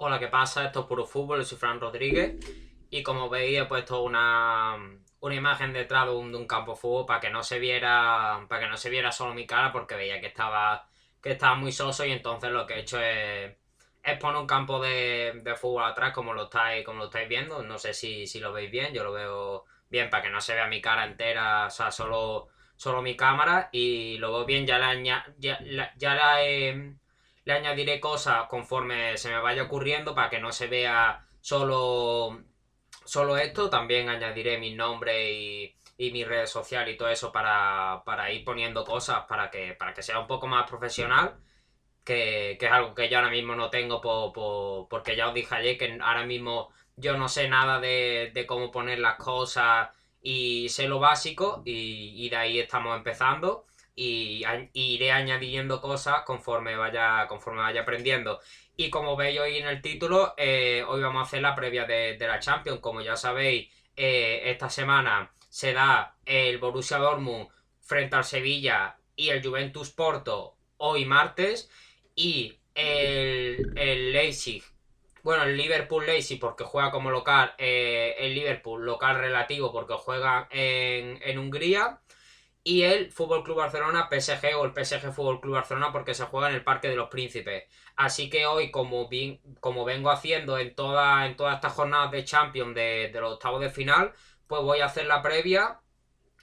Hola, 0.00 0.20
¿qué 0.20 0.28
pasa? 0.28 0.64
Esto 0.64 0.82
es 0.82 0.86
Puro 0.86 1.04
Fútbol, 1.04 1.44
soy 1.44 1.58
Fran 1.58 1.80
Rodríguez 1.80 2.36
y 2.88 3.02
como 3.02 3.28
veis 3.28 3.58
he 3.58 3.64
puesto 3.64 4.04
una, 4.04 4.76
una 5.18 5.34
imagen 5.34 5.72
detrás 5.72 6.06
de 6.06 6.12
un, 6.12 6.30
de 6.30 6.38
un 6.38 6.46
campo 6.46 6.74
de 6.74 6.78
fútbol 6.78 7.04
para 7.04 7.18
que 7.18 7.30
no 7.30 7.42
se 7.42 7.58
viera 7.58 8.46
para 8.48 8.62
que 8.62 8.68
no 8.68 8.76
se 8.76 8.90
viera 8.90 9.10
solo 9.10 9.34
mi 9.34 9.44
cara 9.44 9.72
porque 9.72 9.96
veía 9.96 10.20
que 10.20 10.28
estaba 10.28 10.86
que 11.20 11.32
estaba 11.32 11.56
muy 11.56 11.72
soso 11.72 12.04
y 12.04 12.12
entonces 12.12 12.52
lo 12.52 12.64
que 12.64 12.74
he 12.74 12.80
hecho 12.82 13.00
es, 13.00 13.56
es 14.04 14.18
poner 14.20 14.40
un 14.40 14.46
campo 14.46 14.78
de, 14.80 15.42
fútbol 15.56 15.82
atrás 15.82 16.12
como 16.12 16.32
lo 16.32 16.44
estáis 16.44 16.84
como 16.84 17.00
lo 17.00 17.06
estáis 17.06 17.28
viendo 17.28 17.64
no 17.64 17.76
sé 17.76 17.92
si, 17.92 18.28
si 18.28 18.38
lo 18.38 18.52
veis 18.52 18.70
bien 18.70 18.94
yo 18.94 19.02
lo 19.02 19.10
veo 19.10 19.64
bien 19.90 20.10
para 20.10 20.22
que 20.22 20.30
no 20.30 20.40
se 20.40 20.54
vea 20.54 20.68
mi 20.68 20.80
cara 20.80 21.06
entera 21.06 21.66
o 21.66 21.70
sea 21.70 21.90
solo 21.90 22.46
solo 22.76 23.02
mi 23.02 23.16
cámara 23.16 23.68
y 23.72 24.16
lo 24.18 24.32
veo 24.32 24.44
bien 24.44 24.64
ya 24.64 24.78
la 24.78 24.94
ya, 24.94 25.26
ya 25.96 26.14
la 26.14 26.44
he 26.44 26.94
le 27.48 27.54
añadiré 27.54 28.00
cosas 28.00 28.46
conforme 28.48 29.16
se 29.16 29.28
me 29.30 29.40
vaya 29.40 29.62
ocurriendo 29.64 30.14
para 30.14 30.28
que 30.30 30.38
no 30.38 30.52
se 30.52 30.66
vea 30.68 31.26
solo, 31.40 32.38
solo 33.04 33.36
esto. 33.38 33.70
También 33.70 34.08
añadiré 34.08 34.58
mi 34.58 34.74
nombre 34.74 35.30
y, 35.32 35.74
y 35.96 36.10
mi 36.10 36.24
red 36.24 36.46
social 36.46 36.88
y 36.88 36.96
todo 36.96 37.08
eso 37.08 37.32
para, 37.32 38.02
para 38.04 38.30
ir 38.30 38.44
poniendo 38.44 38.84
cosas 38.84 39.24
para 39.28 39.50
que, 39.50 39.74
para 39.74 39.94
que 39.94 40.02
sea 40.02 40.18
un 40.18 40.26
poco 40.26 40.46
más 40.46 40.68
profesional. 40.68 41.36
Que, 42.04 42.56
que 42.58 42.66
es 42.66 42.72
algo 42.72 42.94
que 42.94 43.08
yo 43.10 43.18
ahora 43.18 43.30
mismo 43.30 43.54
no 43.54 43.70
tengo 43.70 44.00
po- 44.00 44.32
po- 44.32 44.86
porque 44.90 45.14
ya 45.16 45.28
os 45.28 45.34
dije 45.34 45.54
ayer 45.54 45.76
que 45.78 45.98
ahora 46.00 46.24
mismo 46.24 46.70
yo 46.96 47.16
no 47.18 47.28
sé 47.28 47.48
nada 47.48 47.80
de, 47.80 48.32
cómo 48.48 48.70
poner 48.70 48.98
las 48.98 49.16
cosas 49.16 49.90
y 50.22 50.68
sé 50.70 50.88
lo 50.88 50.98
básico 51.00 51.62
y 51.66 52.28
de 52.30 52.36
ahí 52.36 52.58
estamos 52.60 52.96
empezando 52.96 53.66
y, 53.98 54.44
iré 54.74 55.10
añadiendo 55.10 55.80
cosas 55.80 56.22
conforme 56.22 56.76
vaya, 56.76 57.26
conforme 57.28 57.62
vaya 57.62 57.82
aprendiendo. 57.82 58.40
Y 58.76 58.90
como 58.90 59.16
veis 59.16 59.40
hoy 59.40 59.58
en 59.58 59.66
el 59.66 59.82
título, 59.82 60.34
eh, 60.36 60.84
hoy 60.86 61.02
vamos 61.02 61.20
a 61.20 61.26
hacer 61.26 61.42
la 61.42 61.56
previa 61.56 61.84
de, 61.84 62.16
de 62.16 62.26
la 62.28 62.38
Champions. 62.38 62.80
Como 62.80 63.00
ya 63.00 63.16
sabéis, 63.16 63.68
eh, 63.96 64.42
esta 64.44 64.70
semana 64.70 65.32
se 65.48 65.72
da 65.72 66.16
el 66.24 66.58
Borussia 66.58 66.98
Dortmund 66.98 67.48
frente 67.80 68.14
al 68.14 68.24
Sevilla 68.24 68.96
y 69.16 69.30
el 69.30 69.44
Juventus 69.44 69.90
Porto 69.90 70.54
hoy 70.76 71.04
martes. 71.04 71.68
Y 72.14 72.56
el, 72.74 73.72
el 73.76 74.12
Leipzig, 74.12 74.62
bueno, 75.24 75.42
el 75.42 75.56
Liverpool 75.56 76.06
Leipzig 76.06 76.38
porque 76.38 76.62
juega 76.62 76.92
como 76.92 77.10
local, 77.10 77.52
eh, 77.58 78.14
el 78.20 78.34
Liverpool 78.34 78.86
local 78.86 79.18
relativo 79.18 79.72
porque 79.72 79.94
juega 79.94 80.46
en, 80.52 81.20
en 81.22 81.38
Hungría 81.38 82.00
y 82.64 82.82
el 82.82 83.10
Fútbol 83.12 83.44
Club 83.44 83.56
Barcelona 83.58 84.08
PSG 84.08 84.54
o 84.56 84.64
el 84.64 84.72
PSG 84.72 85.12
Fútbol 85.12 85.40
Club 85.40 85.54
Barcelona 85.54 85.92
porque 85.92 86.14
se 86.14 86.24
juega 86.24 86.48
en 86.50 86.54
el 86.56 86.64
Parque 86.64 86.88
de 86.88 86.96
los 86.96 87.08
Príncipes. 87.08 87.64
Así 87.96 88.28
que 88.30 88.46
hoy, 88.46 88.70
como, 88.70 89.08
vi- 89.08 89.40
como 89.60 89.84
vengo 89.84 90.10
haciendo 90.10 90.58
en, 90.58 90.74
toda, 90.74 91.26
en 91.26 91.36
todas 91.36 91.54
estas 91.56 91.72
jornadas 91.72 92.10
de 92.12 92.24
Champions 92.24 92.74
de, 92.74 93.10
los 93.14 93.34
octavos 93.34 93.60
de 93.60 93.70
final, 93.70 94.12
pues 94.46 94.62
voy 94.62 94.80
a 94.80 94.86
hacer 94.86 95.06
la 95.06 95.22
previa 95.22 95.80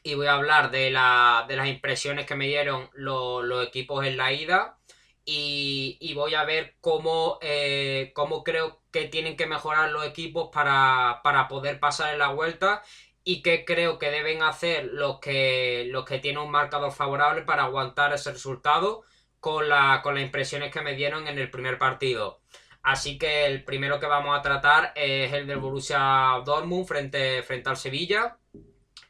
y 0.04 0.14
voy 0.16 0.28
a 0.28 0.36
hablar 0.36 0.72
de, 0.72 0.92
la, 0.92 1.46
de 1.48 1.56
las 1.56 1.68
impresiones 1.68 2.26
que 2.26 2.36
me 2.36 2.48
dieron 2.48 2.90
los, 2.94 3.44
los 3.44 3.66
equipos 3.68 4.06
en 4.06 4.18
la 4.18 4.32
ida 4.34 4.78
y, 5.26 5.98
y 6.00 6.14
voy 6.14 6.36
a 6.36 6.44
ver 6.46 6.76
cómo, 6.82 7.40
eh, 7.42 8.12
cómo 8.16 8.44
creo 8.44 8.82
que 8.92 9.06
tienen 9.08 9.36
que 9.38 9.48
mejorar 9.48 9.90
los 9.92 10.06
equipos 10.06 10.50
para, 10.54 11.22
para 11.24 11.48
poder 11.48 11.80
pasar 11.80 12.14
en 12.14 12.20
la 12.20 12.30
vuelta 12.30 12.84
y 13.26 13.44
qué 13.44 13.66
creo 13.66 14.00
que 14.00 14.12
deben 14.12 14.44
hacer 14.44 14.86
los 14.94 15.20
que, 15.20 15.88
los 15.92 16.06
que 16.06 16.20
tienen 16.20 16.44
un 16.44 16.52
marcador 16.52 16.94
favorable 16.94 17.44
para 17.44 17.66
aguantar 17.66 18.14
ese 18.14 18.32
resultado 18.32 19.04
con, 19.42 19.70
la, 19.70 20.02
con 20.04 20.16
las 20.16 20.24
impresiones 20.26 20.72
que 20.72 20.82
me 20.82 20.96
dieron 20.96 21.28
en 21.28 21.40
el 21.40 21.52
primer 21.52 21.78
partido. 21.80 22.42
Así 22.84 23.18
que 23.18 23.48
el 23.48 23.64
primero 23.66 24.00
que 24.00 24.08
vamos 24.08 24.38
a 24.38 24.44
tratar 24.44 24.94
es 24.96 25.34
el 25.34 25.48
del 25.48 25.58
Borussia 25.60 26.42
Dortmund 26.46 26.88
frente, 26.88 27.44
frente 27.44 27.70
al 27.70 27.78
Sevilla. 27.78 28.38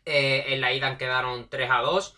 Eh, 0.05 0.45
en 0.53 0.61
la 0.61 0.71
ida 0.73 0.97
quedaron 0.97 1.49
3 1.49 1.69
a 1.71 1.81
2 1.81 2.15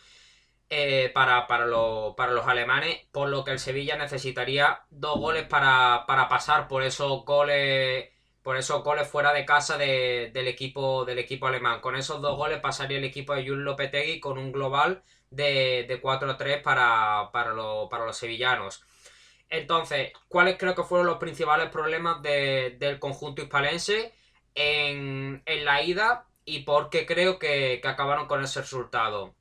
eh, 0.69 1.12
para, 1.13 1.47
para, 1.47 1.66
lo- 1.66 2.16
para 2.18 2.34
los 2.34 2.47
alemanes, 2.47 3.07
por 3.12 3.30
lo 3.30 3.44
que 3.44 3.52
el 3.52 3.59
Sevilla 3.59 3.96
necesitaría 3.97 4.81
dos 4.90 5.18
goles 5.19 5.47
para, 5.47 6.06
para 6.07 6.28
pasar 6.30 6.68
por 6.68 6.84
esos 6.84 7.24
goles, 7.25 8.09
por 8.47 8.56
esos 8.56 8.81
goles 8.81 9.09
fuera 9.09 9.34
de 9.34 9.44
casa 9.44 9.78
de- 9.78 10.31
del, 10.34 10.47
equipo, 10.47 11.03
del 11.03 11.19
equipo 11.19 11.47
alemán. 11.47 11.81
Con 11.81 11.97
esos 11.97 12.22
dos 12.22 12.38
goles 12.38 12.62
pasaría 12.62 12.97
el 12.97 13.03
equipo 13.03 13.34
de 13.35 13.46
Jules 13.46 13.66
Lopetegui 13.66 14.22
con 14.22 14.38
un 14.38 14.53
global 14.53 15.03
de, 15.30 15.84
de 15.85 16.00
4 16.00 16.31
a 16.31 16.38
3 16.38 16.62
para, 16.62 17.30
para, 17.34 17.52
lo- 17.53 17.90
para 17.90 18.06
los 18.06 18.16
sevillanos. 18.18 18.86
Entonces, 19.50 20.13
¿cuáles 20.30 20.56
creo 20.57 20.74
que 20.75 20.84
fueron 20.84 21.07
los 21.07 21.18
principales 21.18 21.69
problemas 21.69 22.22
de- 22.22 22.78
del 22.80 23.00
conjunto 23.00 23.41
hispalense 23.41 24.13
en, 24.56 25.44
en 25.46 25.66
la 25.66 25.81
ida 25.81 26.25
y 26.46 26.59
por 26.62 26.90
qué 26.90 27.06
creo 27.06 27.40
que, 27.40 27.80
que 27.81 27.88
acabaron 27.90 28.28
con 28.28 28.41
ese 28.41 28.62
resultado? 28.62 29.36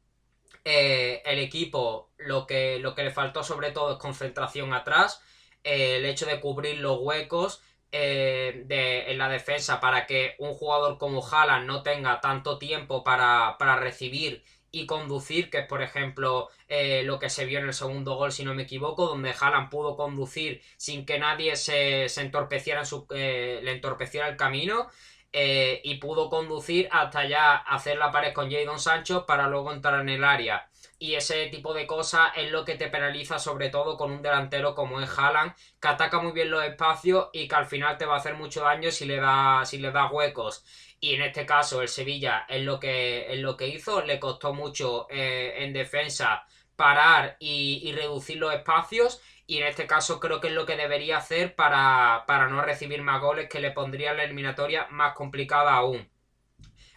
eh, 0.64 1.22
el 1.24 1.38
equipo 1.38 2.10
lo 2.18 2.46
que, 2.46 2.78
lo 2.80 2.94
que 2.96 3.04
le 3.04 3.10
faltó 3.12 3.44
sobre 3.44 3.70
todo 3.70 3.92
es 3.92 3.98
concentración 3.98 4.74
atrás, 4.74 5.22
eh, 5.64 5.96
el 5.98 6.04
hecho 6.06 6.26
de 6.26 6.40
cubrir 6.40 6.78
los 6.78 6.98
huecos 7.00 7.62
eh, 7.92 8.62
de, 8.66 9.10
en 9.10 9.18
la 9.18 9.28
defensa 9.28 9.80
para 9.80 10.06
que 10.06 10.34
un 10.38 10.54
jugador 10.54 10.98
como 10.98 11.26
Haaland 11.26 11.66
no 11.66 11.82
tenga 11.82 12.20
tanto 12.20 12.58
tiempo 12.58 13.04
para, 13.04 13.56
para 13.58 13.76
recibir 13.76 14.44
y 14.70 14.86
conducir, 14.86 15.50
que 15.50 15.58
es 15.60 15.66
por 15.66 15.82
ejemplo 15.82 16.48
eh, 16.68 17.02
lo 17.04 17.18
que 17.18 17.30
se 17.30 17.46
vio 17.46 17.58
en 17.58 17.66
el 17.66 17.74
segundo 17.74 18.16
gol, 18.16 18.32
si 18.32 18.44
no 18.44 18.54
me 18.54 18.64
equivoco, 18.64 19.06
donde 19.06 19.34
Haaland 19.38 19.70
pudo 19.70 19.96
conducir 19.96 20.62
sin 20.76 21.06
que 21.06 21.18
nadie 21.18 21.56
se, 21.56 22.08
se 22.08 22.20
entorpeciera 22.22 22.80
en 22.80 22.86
su, 22.86 23.06
eh, 23.10 23.60
le 23.62 23.72
entorpeciera 23.72 24.28
el 24.28 24.36
camino 24.36 24.88
eh, 25.32 25.80
y 25.84 25.96
pudo 25.96 26.28
conducir 26.30 26.88
hasta 26.92 27.26
ya 27.26 27.56
hacer 27.56 27.98
la 27.98 28.10
pared 28.10 28.32
con 28.32 28.50
Jadon 28.50 28.80
Sancho 28.80 29.26
para 29.26 29.48
luego 29.48 29.72
entrar 29.72 30.00
en 30.00 30.08
el 30.08 30.24
área. 30.24 30.68
Y 30.98 31.14
ese 31.14 31.46
tipo 31.46 31.74
de 31.74 31.86
cosas 31.86 32.30
es 32.36 32.50
lo 32.50 32.64
que 32.64 32.74
te 32.76 32.88
penaliza 32.88 33.38
sobre 33.38 33.68
todo 33.70 33.96
con 33.96 34.12
un 34.12 34.22
delantero 34.22 34.74
como 34.74 35.00
es 35.00 35.10
Haaland, 35.18 35.54
que 35.80 35.88
ataca 35.88 36.20
muy 36.20 36.32
bien 36.32 36.50
los 36.50 36.64
espacios 36.64 37.28
y 37.32 37.48
que 37.48 37.54
al 37.54 37.66
final 37.66 37.98
te 37.98 38.06
va 38.06 38.14
a 38.14 38.18
hacer 38.18 38.34
mucho 38.34 38.62
daño 38.62 38.90
si 38.90 39.04
le 39.06 39.16
da, 39.16 39.64
si 39.64 39.78
le 39.78 39.92
da 39.92 40.10
huecos. 40.10 40.64
Y 41.00 41.14
en 41.14 41.22
este 41.22 41.44
caso 41.46 41.82
el 41.82 41.88
Sevilla 41.88 42.46
es 42.48 42.62
lo 42.64 42.80
que, 42.80 43.32
es 43.32 43.38
lo 43.40 43.56
que 43.56 43.68
hizo, 43.68 44.02
le 44.02 44.18
costó 44.20 44.54
mucho 44.54 45.06
eh, 45.10 45.54
en 45.58 45.72
defensa 45.72 46.44
parar 46.76 47.36
y, 47.40 47.80
y 47.84 47.92
reducir 47.92 48.36
los 48.38 48.52
espacios 48.54 49.20
y 49.46 49.58
en 49.58 49.66
este 49.66 49.86
caso 49.86 50.20
creo 50.20 50.40
que 50.40 50.48
es 50.48 50.54
lo 50.54 50.66
que 50.66 50.76
debería 50.76 51.18
hacer 51.18 51.54
para, 51.54 52.24
para 52.26 52.48
no 52.48 52.62
recibir 52.62 53.02
más 53.02 53.20
goles 53.20 53.48
que 53.48 53.60
le 53.60 53.70
pondría 53.70 54.12
la 54.14 54.24
eliminatoria 54.24 54.86
más 54.90 55.14
complicada 55.14 55.72
aún. 55.74 56.08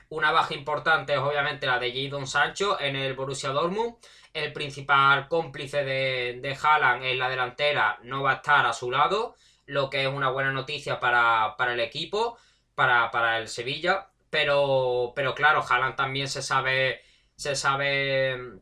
Una 0.10 0.32
baja 0.32 0.56
importante 0.56 1.14
es 1.14 1.20
obviamente 1.20 1.68
la 1.68 1.78
de 1.80 1.92
Jadon 1.94 2.26
Sancho 2.28 2.80
en 2.80 2.96
el 2.96 3.14
Borussia 3.14 3.50
Dortmund. 3.50 3.96
El 4.34 4.54
principal 4.54 5.28
cómplice 5.28 5.84
de, 5.84 6.40
de 6.42 6.58
Haaland 6.62 7.04
en 7.04 7.20
la 7.20 7.30
delantera 7.30 8.00
no 8.04 8.24
va 8.24 8.32
a 8.32 8.36
estar 8.36 8.66
a 8.66 8.74
su 8.74 8.92
lado, 8.92 9.36
lo 9.68 9.90
que 9.90 10.04
es 10.04 10.08
una 10.08 10.30
buena 10.32 10.52
noticia 10.52 11.00
para, 11.00 11.56
para 11.58 11.74
el 11.74 11.80
equipo, 11.80 12.38
para, 12.76 13.12
para 13.12 13.38
el 13.40 13.48
Sevilla. 13.48 14.10
Pero, 14.32 15.14
pero 15.16 15.36
claro, 15.36 15.64
Haaland 15.68 15.96
también 15.96 16.28
se 16.28 16.42
sabe, 16.42 17.04
se 17.36 17.56
sabe 17.56 18.62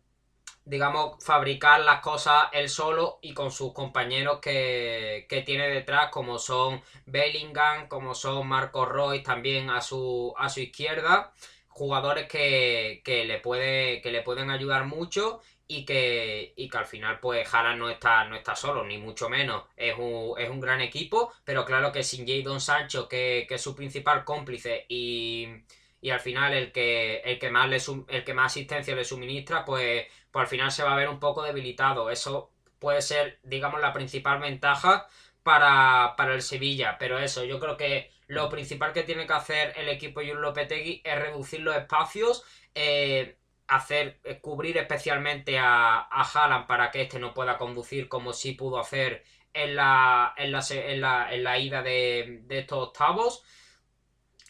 digamos, 0.68 1.24
fabricar 1.24 1.80
las 1.80 2.02
cosas 2.02 2.46
él 2.52 2.70
solo 2.70 3.20
y 3.22 3.34
con 3.34 3.52
sus 3.52 3.74
compañeros 3.74 4.40
que, 4.42 5.26
que 5.30 5.42
tiene 5.42 5.70
detrás, 5.70 6.10
como 6.12 6.38
son 6.40 6.82
Bellingham, 7.06 7.88
como 7.88 8.14
son 8.14 8.48
Marcos 8.48 8.90
Roy 8.90 9.24
también 9.24 9.70
a 9.70 9.82
su, 9.82 10.34
a 10.38 10.50
su 10.50 10.60
izquierda, 10.60 11.34
jugadores 11.70 12.28
que, 12.28 13.02
que, 13.06 13.24
le 13.24 13.40
puede, 13.40 14.02
que 14.02 14.12
le 14.12 14.24
pueden 14.24 14.50
ayudar 14.50 14.86
mucho 14.86 15.42
y 15.68 15.86
que, 15.86 16.54
y 16.58 16.70
que 16.70 16.78
al 16.78 16.86
final 16.86 17.20
pues 17.22 17.48
Haaland 17.54 17.80
no 17.80 17.90
está, 17.90 18.26
no 18.26 18.36
está 18.36 18.54
solo, 18.56 18.84
ni 18.84 18.98
mucho 18.98 19.30
menos, 19.30 19.64
es 19.78 19.96
un, 19.98 20.34
es 20.38 20.50
un 20.50 20.60
gran 20.60 20.82
equipo, 20.82 21.32
pero 21.46 21.64
claro 21.64 21.94
que 21.94 22.04
sin 22.04 22.28
Jadon 22.28 22.60
Sancho, 22.60 23.08
que, 23.08 23.46
que 23.48 23.56
es 23.56 23.62
su 23.62 23.74
principal 23.74 24.26
cómplice 24.26 24.86
y 24.90 25.48
y 26.02 26.10
al 26.12 26.20
final 26.20 26.54
el 26.54 26.72
que, 26.72 27.18
el 27.26 27.40
que, 27.40 27.50
más, 27.50 27.68
le, 27.70 27.78
el 28.10 28.24
que 28.24 28.34
más 28.34 28.52
asistencia 28.52 28.96
le 28.96 29.04
suministra, 29.04 29.66
pues, 29.66 30.06
pues 30.38 30.44
al 30.46 30.50
final 30.50 30.72
se 30.72 30.84
va 30.84 30.94
a 30.94 30.96
ver 30.96 31.10
un 31.10 31.20
poco 31.20 31.42
debilitado. 31.42 32.12
Eso 32.12 32.52
puede 32.78 33.02
ser, 33.02 33.40
digamos, 33.42 33.82
la 33.82 33.92
principal 33.92 34.40
ventaja 34.40 35.08
para, 35.42 36.14
para 36.16 36.36
el 36.36 36.44
Sevilla. 36.44 36.98
Pero 37.00 37.18
eso, 37.18 37.44
yo 37.44 37.60
creo 37.60 37.76
que 37.76 38.12
lo 38.28 38.48
principal 38.50 38.94
que 38.94 39.02
tiene 39.02 39.26
que 39.26 39.34
hacer 39.34 39.74
el 39.78 39.90
equipo 39.90 40.22
Jun 40.22 40.42
Lopetegui 40.42 41.02
es 41.04 41.20
reducir 41.20 41.62
los 41.62 41.76
espacios, 41.76 42.44
eh, 42.76 43.40
hacer, 43.68 44.20
eh, 44.24 44.40
cubrir 44.40 44.78
especialmente 44.78 45.58
a, 45.58 46.02
a 46.02 46.22
Haaland 46.22 46.68
para 46.68 46.92
que 46.92 47.02
éste 47.02 47.18
no 47.20 47.34
pueda 47.34 47.58
conducir 47.58 48.08
como 48.08 48.32
sí 48.32 48.52
pudo 48.54 48.80
hacer 48.80 49.24
en 49.54 49.76
la, 49.76 50.36
en 50.38 50.52
la, 50.52 50.64
en 50.70 51.02
la, 51.02 51.34
en 51.34 51.44
la 51.44 51.58
ida 51.58 51.82
de, 51.82 52.42
de 52.44 52.60
estos 52.60 52.78
octavos. 52.90 53.44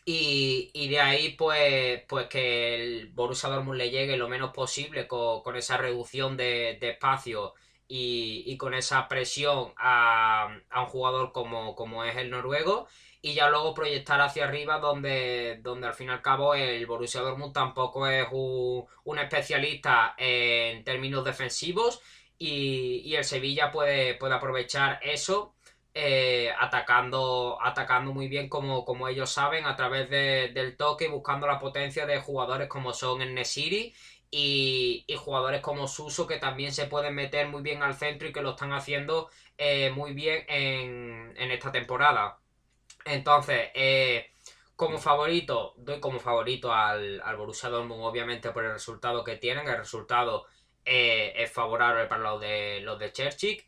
Y, 0.09 0.71
y, 0.74 0.88
de 0.88 1.01
ahí, 1.01 1.36
pues, 1.38 2.01
pues 2.07 2.27
que 2.27 2.75
el 2.75 3.09
Borussia 3.09 3.50
Dortmund 3.50 3.77
le 3.77 3.89
llegue 3.89 4.15
lo 4.15 4.30
menos 4.30 4.54
posible 4.54 5.06
con, 5.06 5.42
con 5.44 5.57
esa 5.57 5.75
reducción 5.75 6.38
de, 6.38 6.80
espacio 6.81 7.54
y, 7.89 8.56
con 8.57 8.74
esa 8.74 9.09
presión 9.09 9.74
a, 9.77 10.48
un 10.77 10.86
jugador 10.86 11.33
como, 11.33 11.75
como, 11.75 12.06
es 12.06 12.15
el 12.15 12.30
noruego 12.30 12.88
y 13.21 13.33
ya 13.33 13.50
luego 13.50 13.74
proyectar 13.74 14.21
hacia 14.21 14.45
arriba 14.45 14.80
donde, 14.80 15.59
donde 15.62 15.88
al 15.88 15.94
fin 15.94 16.07
y 16.07 16.12
al 16.12 16.21
cabo 16.21 16.56
el 16.56 16.86
Borussia 16.86 17.19
Dortmund 17.19 17.51
tampoco 17.53 18.07
es 18.07 18.27
un, 18.31 19.19
especialista 19.19 20.15
en 20.18 20.86
términos 20.86 21.25
defensivos 21.25 22.01
y, 22.38 23.13
el 23.13 23.25
Sevilla 23.25 23.71
puede, 23.71 24.13
puede 24.13 24.36
aprovechar 24.36 25.01
eso 25.03 25.56
eh, 26.00 26.54
atacando, 26.60 27.58
atacando 27.60 28.14
muy 28.14 28.28
bien 28.28 28.50
como, 28.50 28.86
como 28.86 29.08
ellos 29.08 29.32
saben 29.32 29.66
a 29.66 29.76
través 29.76 30.08
del 30.12 30.78
toque 30.78 31.06
y 31.06 31.08
buscando 31.08 31.48
la 31.48 31.58
potencia 31.58 32.06
de 32.06 32.20
jugadores 32.20 32.68
como 32.68 32.94
son 32.94 33.24
el 33.24 33.34
Nesiri 33.34 33.96
y, 34.30 35.06
jugadores 35.18 35.60
como 35.62 35.88
Suso 35.88 36.28
que 36.28 36.38
también 36.38 36.72
se 36.72 36.86
pueden 36.86 37.16
meter 37.16 37.48
muy 37.48 37.64
bien 37.64 37.82
al 37.82 37.96
centro 37.96 38.28
y 38.28 38.32
que 38.32 38.44
lo 38.44 38.52
están 38.52 38.74
haciendo 38.74 39.32
eh, 39.58 39.90
muy 39.90 40.14
bien 40.14 40.46
en, 40.48 41.36
esta 41.52 41.72
temporada. 41.72 42.38
Entonces, 43.04 43.72
eh, 43.74 44.30
como 44.76 45.00
favorito, 45.00 45.74
doy 45.78 46.00
como 46.00 46.20
favorito 46.20 46.72
al, 46.72 47.22
al 47.22 47.38
Borussia 47.38 47.70
Dortmund, 47.70 48.04
obviamente 48.04 48.52
por 48.52 48.64
el 48.66 48.74
resultado 48.74 49.24
que 49.24 49.38
tienen. 49.38 49.68
El 49.68 49.78
resultado 49.78 50.46
es 50.86 51.52
favorable 51.52 52.06
para 52.06 52.22
los 52.22 52.40
de 52.40 52.82
los 52.82 53.00
de 53.00 53.12
Cherchik. 53.12 53.66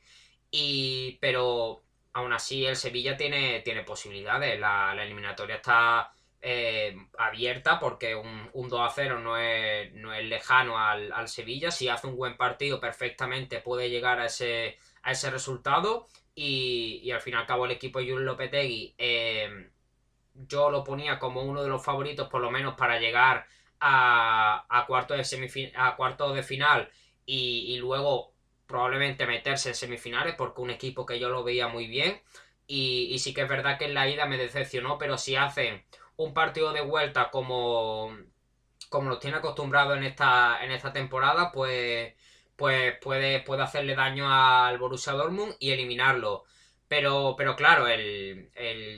Y, 0.52 1.18
pero 1.22 1.84
aún 2.19 2.33
así 2.33 2.66
el 2.66 2.75
Sevilla 2.75 3.18
tiene, 3.18 3.62
tiene 3.62 3.83
posibilidades. 3.83 4.60
La, 4.60 4.94
eliminatoria 4.94 5.56
está 5.57 6.12
eh, 6.42 6.95
abierta 7.18 7.80
porque 7.80 8.16
un, 8.16 8.69
2 8.69 8.80
a 8.80 8.89
0 8.89 9.19
no 9.19 9.38
es, 9.38 9.94
no 9.94 10.13
es 10.13 10.25
lejano 10.25 10.77
al, 10.77 11.27
Sevilla. 11.27 11.71
Si 11.71 11.89
hace 11.89 12.07
un 12.07 12.16
buen 12.16 12.38
partido, 12.38 12.80
perfectamente 12.80 13.60
puede 13.60 13.89
llegar 13.89 14.19
a 14.19 14.25
ese, 14.25 14.77
a 15.04 15.12
ese 15.12 15.31
resultado. 15.31 16.07
Y, 16.36 17.12
al 17.12 17.21
fin 17.21 17.33
y 17.33 17.38
al 17.38 17.45
cabo, 17.45 17.66
el 17.66 17.71
equipo 17.71 18.00
Julio 18.00 18.19
Lopetegui, 18.19 18.95
eh, 18.98 19.69
yo 20.33 20.69
lo 20.69 20.83
ponía 20.83 21.19
como 21.19 21.42
uno 21.44 21.63
de 21.63 21.69
los 21.69 21.83
favoritos, 21.83 22.30
por 22.30 22.42
lo 22.42 22.50
menos 22.51 22.75
para 22.75 23.00
llegar 23.00 23.45
a, 23.80 24.66
a 24.69 24.86
cuartos 24.86 25.18
de, 25.30 25.74
a 25.75 25.95
cuarto 25.95 26.33
de 26.33 26.44
final 26.44 26.89
y, 27.25 27.74
y 27.74 27.77
luego 27.77 28.33
probablemente 28.69 29.25
meterse 29.25 29.69
en 29.69 29.75
semifinales 29.75 30.36
porque 30.36 30.62
un 30.62 30.69
equipo 30.69 31.06
que 31.06 31.19
yo 31.19 31.30
lo 31.30 31.44
veía 31.44 31.68
muy 31.68 31.88
bien 31.88 32.21
y, 32.68 33.18
sí 33.19 33.33
que 33.33 33.42
es 33.42 33.50
verdad 33.50 33.80
que 33.80 33.86
en 33.86 33.95
la 33.95 34.07
ida 34.07 34.27
me 34.27 34.38
decepcionó, 34.38 35.00
pero 35.00 35.18
si 35.18 35.36
hacen 35.36 35.83
un 36.18 36.33
partido 36.36 36.71
de 36.71 36.81
vuelta 36.81 37.31
como, 37.31 38.16
como 38.89 39.10
los 39.10 39.19
tiene 39.19 39.38
acostumbrado 39.38 39.95
en 39.95 40.04
esta, 40.04 40.63
en 40.63 40.71
esta 40.71 40.94
temporada, 40.94 41.51
pues, 41.51 42.13
pues 42.56 42.95
puede, 43.00 43.42
puede 43.42 43.63
hacerle 43.63 43.95
daño 43.95 44.27
al 44.31 44.77
Borussia 44.77 45.13
Dortmund 45.13 45.56
y 45.60 45.71
eliminarlo. 45.71 46.45
Pero, 46.88 47.36
pero 47.38 47.56
claro, 47.56 47.88
el, 47.88 48.50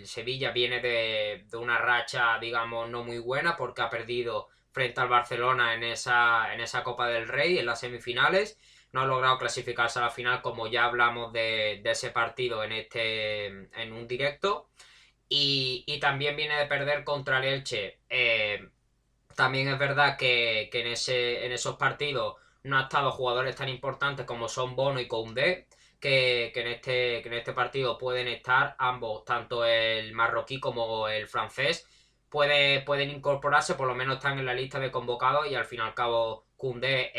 Sevilla 0.05 0.51
viene 0.51 0.81
de, 0.81 1.45
de, 1.49 1.57
una 1.57 1.77
racha, 1.77 2.39
digamos, 2.39 2.89
no 2.89 3.03
muy 3.03 3.19
buena 3.19 3.55
porque 3.57 3.81
ha 3.83 3.89
perdido 3.89 4.49
frente 4.71 4.99
al 5.01 5.09
Barcelona 5.09 5.75
en 5.75 5.83
esa, 5.83 6.53
en 6.53 6.61
esa 6.61 6.83
Copa 6.83 7.07
del 7.07 7.27
Rey, 7.27 7.57
en 7.57 7.65
las 7.67 7.79
semifinales 7.81 8.59
no 8.91 9.01
ha 9.01 9.05
logrado 9.05 9.37
clasificarse 9.37 9.99
a 9.99 10.03
la 10.03 10.09
final, 10.09 10.41
como 10.41 10.67
ya 10.67 10.85
hablamos 10.85 11.31
de, 11.33 11.81
ese 11.85 12.11
partido 12.11 12.63
en 12.63 12.73
este 12.73 13.45
en 13.47 13.93
un 13.93 14.07
directo. 14.07 14.69
Y, 15.29 15.99
también 16.01 16.35
viene 16.35 16.57
de 16.57 16.65
perder 16.65 17.03
contra 17.05 17.39
el 17.39 17.45
Elche. 17.45 17.99
Eh, 18.09 18.69
también 19.35 19.69
es 19.69 19.79
verdad 19.79 20.17
que, 20.17 20.69
en, 20.73 20.87
ese, 20.87 21.45
en 21.45 21.51
esos 21.53 21.77
partidos 21.77 22.35
no 22.63 22.77
ha 22.77 22.83
estado 22.83 23.11
jugadores 23.11 23.55
tan 23.55 23.69
importantes 23.69 24.25
como 24.25 24.47
son 24.49 24.75
Bono 24.75 24.99
y 24.99 25.07
Koundé, 25.07 25.67
que, 25.99 26.51
en 26.53 26.67
este, 26.67 27.21
que 27.21 27.29
en 27.29 27.33
este 27.35 27.53
partido 27.53 27.97
pueden 27.97 28.27
estar 28.27 28.75
ambos, 28.77 29.23
tanto 29.25 29.65
el 29.65 30.13
marroquí 30.13 30.59
como 30.59 31.07
el 31.07 31.27
francés, 31.27 31.87
puede, 32.29 32.81
pueden 32.81 33.09
incorporarse, 33.11 33.75
por 33.75 33.87
lo 33.87 33.95
menos 33.95 34.17
están 34.17 34.39
en 34.39 34.45
la 34.45 34.53
lista 34.53 34.79
de 34.79 34.91
convocados 34.91 35.47
y 35.47 35.55
al 35.55 35.65
fin 35.65 35.79
y 35.79 35.83
al 35.83 35.93
cabo 35.93 36.45
Koundé 36.57 37.11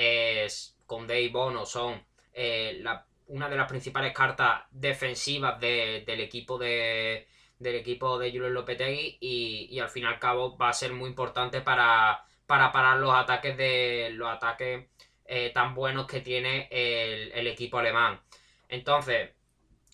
es 0.44 0.76
con 0.92 1.10
y 1.10 1.28
Bono 1.28 1.64
son 1.64 2.04
eh, 2.34 2.84
una 3.28 3.48
de 3.48 3.56
las 3.56 3.66
principales 3.66 4.12
cartas 4.12 4.64
defensivas 4.70 5.58
del 5.58 6.20
equipo 6.20 6.58
de 6.58 7.26
del 7.58 7.76
equipo 7.76 8.18
de 8.18 8.30
Julio 8.30 8.50
Lopetegui 8.50 9.16
y, 9.20 9.78
al 9.78 9.88
fin 9.88 10.02
y 10.02 10.06
al 10.06 10.18
cabo 10.18 10.58
va 10.58 10.68
a 10.68 10.72
ser 10.74 10.92
muy 10.92 11.08
importante 11.08 11.60
para, 11.62 12.24
para 12.46 12.72
parar 12.72 12.98
los 12.98 13.14
ataques 13.14 13.56
de 13.56 14.10
los 14.12 14.28
ataques 14.28 14.86
eh, 15.24 15.50
tan 15.54 15.74
buenos 15.74 16.06
que 16.06 16.20
tiene 16.20 16.68
el, 16.70 17.46
equipo 17.46 17.78
alemán. 17.78 18.20
Entonces, 18.68 19.30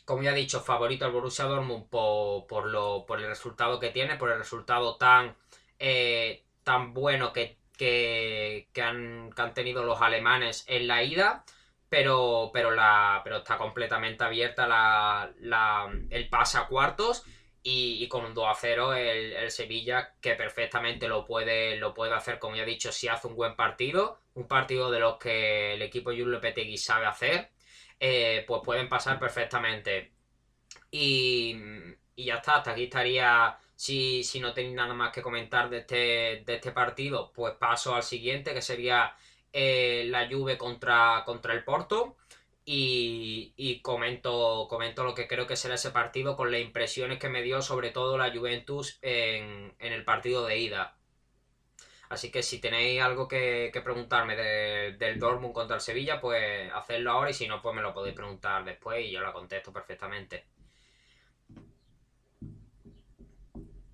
como 0.05 0.23
ya 0.23 0.33
he 0.33 0.35
dicho, 0.35 0.61
favorito 0.61 1.05
al 1.05 1.13
Borussia 1.13 1.45
Dortmund 1.45 1.89
por, 1.91 2.47
por, 2.47 2.67
lo, 2.67 3.05
por 3.07 3.21
el 3.21 3.29
resultado 3.29 3.79
que 3.79 3.91
tiene, 3.91 4.17
por 4.17 4.31
el 4.31 4.39
resultado 4.39 4.97
tan, 4.97 5.37
eh, 5.79 6.43
tan 6.65 6.95
bueno 6.95 7.33
que 7.35 7.58
que, 7.79 8.69
han, 8.83 9.33
tenido 9.55 9.85
los 9.85 10.03
alemanes 10.03 10.65
en 10.69 10.87
la 10.89 11.03
ida, 11.03 11.45
pero, 11.89 12.51
pero, 12.53 12.73
la, 12.73 13.23
pero 13.25 13.39
está 13.39 13.57
completamente 13.57 14.25
abierta 14.25 14.67
la, 14.67 15.91
el 16.11 16.29
pase 16.29 16.59
a 16.59 16.67
cuartos 16.67 17.25
y, 17.63 18.07
con 18.09 18.25
un 18.25 18.35
2 18.35 18.47
a 18.49 18.55
0 18.55 18.95
el, 18.95 19.51
Sevilla 19.51 20.15
que 20.21 20.35
perfectamente 20.35 21.09
lo 21.09 21.25
puede, 21.25 21.77
lo 21.77 21.95
puede 21.95 22.15
hacer, 22.15 22.39
como 22.39 22.57
ya 22.57 22.65
he 22.65 22.67
dicho, 22.67 22.93
si 22.93 23.09
hace 23.09 23.29
un 23.29 23.37
buen 23.37 23.57
partido, 23.57 24.21
un 24.35 24.49
partido 24.49 24.91
de 24.91 25.01
los 25.01 25.17
que 25.19 25.75
el 25.75 25.83
equipo 25.83 26.11
Julio 26.11 26.41
Petegui 26.41 26.77
sabe 26.77 27.07
hacer, 27.07 27.51
eh, 28.01 28.45
pues 28.47 28.63
pueden 28.65 28.89
pasar 28.89 29.19
perfectamente. 29.19 30.13
Y, 30.91 31.57
y 32.17 32.25
ya 32.27 32.37
está, 32.37 32.57
hasta 32.57 32.73
aquí 32.73 32.85
estaría 32.85 33.59
si, 33.79 34.41
no 34.41 34.53
tenéis 34.55 34.75
nada 34.75 34.93
más 34.93 35.13
que 35.13 35.23
comentar 35.23 35.71
de 35.71 35.79
este, 35.79 36.43
de 36.45 36.55
este 36.57 36.73
partido, 36.73 37.33
pues 37.33 37.55
paso 37.55 37.95
al 37.95 38.03
siguiente, 38.03 38.53
que 38.53 38.61
sería 38.61 39.15
eh, 39.53 40.05
la 40.09 40.29
Juve 40.29 40.59
contra, 40.59 41.23
contra 41.25 41.55
el 41.55 41.65
Porto. 41.65 42.17
Y, 42.65 43.81
comento, 43.83 44.67
comento 44.69 45.05
lo 45.05 45.15
que 45.15 45.27
creo 45.29 45.47
que 45.47 45.57
será 45.57 45.77
ese 45.77 45.91
partido 45.91 46.37
con 46.37 46.51
las 46.53 46.61
impresiones 46.61 47.19
que 47.19 47.31
me 47.31 47.43
dio 47.43 47.63
sobre 47.63 47.91
todo 47.91 48.19
la 48.19 48.31
Juventus 48.33 48.99
en, 49.01 49.75
el 49.79 50.05
partido 50.05 50.45
de 50.47 50.59
ida. 50.59 50.97
Así 52.11 52.31
que 52.31 52.43
si 52.43 52.61
tenéis 52.61 53.01
algo 53.01 53.29
que, 53.29 53.71
preguntarme 53.85 54.37
del 54.37 55.19
Dortmund 55.21 55.55
contra 55.55 55.77
el 55.77 55.83
Sevilla, 55.83 56.21
pues 56.21 56.71
hacedlo 56.75 57.13
ahora 57.13 57.31
y 57.31 57.35
si 57.35 57.49
no, 57.49 57.63
pues 57.63 57.75
me 57.77 57.83
lo 57.83 57.95
podéis 57.95 58.17
preguntar 58.17 58.65
después 58.65 59.07
y 59.07 59.13
yo 59.13 59.21
lo 59.21 59.33
contesto 59.33 59.73
perfectamente. 59.73 60.58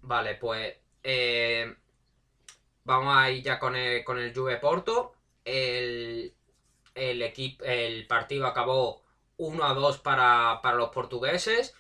Vale, 0.07 0.35
pues 0.35 0.77
eh, 1.03 1.75
vamos 2.85 3.17
a 3.17 3.31
ir 3.31 3.43
ya 3.43 3.59
con 3.59 3.75
el, 3.75 4.05
con 4.05 4.19
el 4.19 4.35
Juve 4.35 4.59
Porto. 4.59 5.15
El, 5.45 6.35
el, 6.95 7.23
el 7.63 8.07
partido 8.07 8.47
acabó 8.47 9.03
1 9.39 9.65
a 9.65 9.73
2 9.73 9.99
para, 10.01 10.61
los 10.75 10.91
portugueses. 10.91 11.75